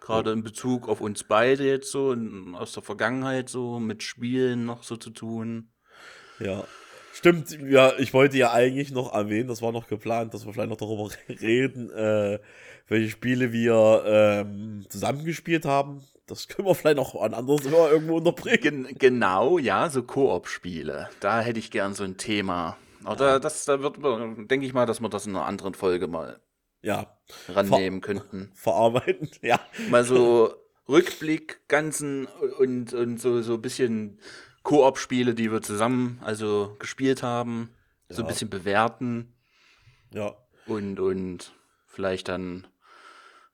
[0.00, 4.64] Gerade in Bezug auf uns beide jetzt so, in, aus der Vergangenheit so, mit Spielen
[4.64, 5.70] noch so zu tun.
[6.38, 6.64] Ja.
[7.12, 10.70] Stimmt, ja, ich wollte ja eigentlich noch erwähnen, das war noch geplant, dass wir vielleicht
[10.70, 12.38] noch darüber reden, äh,
[12.88, 16.02] welche Spiele wir ähm, zusammengespielt haben.
[16.26, 18.84] Das können wir vielleicht noch an anderes Mal irgendwo unterbringen.
[18.84, 21.08] Gen genau, ja, so Koop-Spiele.
[21.18, 22.76] Da hätte ich gern so ein Thema.
[23.02, 23.32] Aber ja.
[23.32, 23.96] da, das, da wird,
[24.50, 26.40] denke ich mal, dass wir das in einer anderen Folge mal
[26.82, 27.18] ja.
[27.48, 28.52] rannehmen Ver könnten.
[28.54, 29.58] Verarbeiten, ja.
[29.90, 30.54] Mal so
[30.88, 32.26] Rückblick, ganzen
[32.58, 34.18] und, und so, so ein bisschen
[34.70, 37.70] Koop-Spiele, die wir zusammen also gespielt haben,
[38.08, 38.14] ja.
[38.14, 39.34] so ein bisschen bewerten.
[40.14, 40.36] Ja.
[40.64, 41.52] Und, und
[41.88, 42.68] vielleicht dann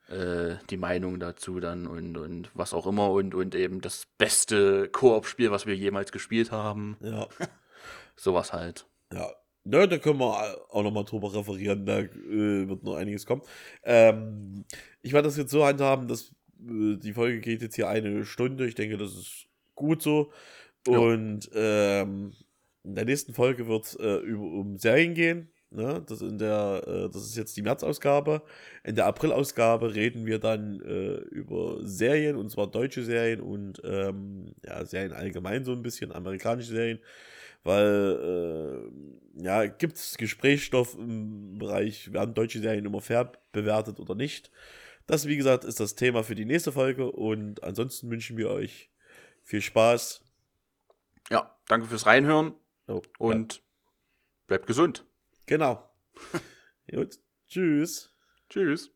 [0.08, 4.90] äh, die Meinung dazu dann und, und was auch immer und, und eben das beste
[4.90, 6.98] Koop-Spiel, was wir jemals gespielt haben.
[7.00, 7.26] Ja.
[8.16, 8.84] Sowas halt.
[9.10, 9.30] Ja.
[9.64, 13.40] Ne, da können wir auch nochmal drüber referieren, da äh, wird noch einiges kommen.
[13.84, 14.66] Ähm,
[15.00, 18.66] ich werde das jetzt so handhaben, dass äh, die Folge geht jetzt hier eine Stunde.
[18.68, 20.30] Ich denke, das ist gut so.
[20.88, 22.32] Und ähm,
[22.84, 25.50] in der nächsten Folge wird es äh, um Serien gehen.
[25.70, 26.02] Ne?
[26.06, 28.42] Das, in der, äh, das ist jetzt die März-Ausgabe.
[28.84, 34.54] In der April-Ausgabe reden wir dann äh, über Serien, und zwar deutsche Serien und ähm,
[34.64, 37.00] ja, Serien allgemein so ein bisschen, amerikanische Serien.
[37.64, 38.88] Weil,
[39.36, 44.52] äh, ja, gibt es Gesprächsstoff im Bereich, werden deutsche Serien immer fair bewertet oder nicht?
[45.08, 48.90] Das, wie gesagt, ist das Thema für die nächste Folge und ansonsten wünschen wir euch
[49.42, 50.25] viel Spaß.
[51.30, 52.54] Ja, danke fürs Reinhören
[52.86, 53.62] Oh, und
[54.46, 55.04] bleibt gesund.
[55.46, 55.88] Genau.
[56.90, 57.18] Gut.
[57.48, 58.12] Tschüss.
[58.48, 58.95] Tschüss.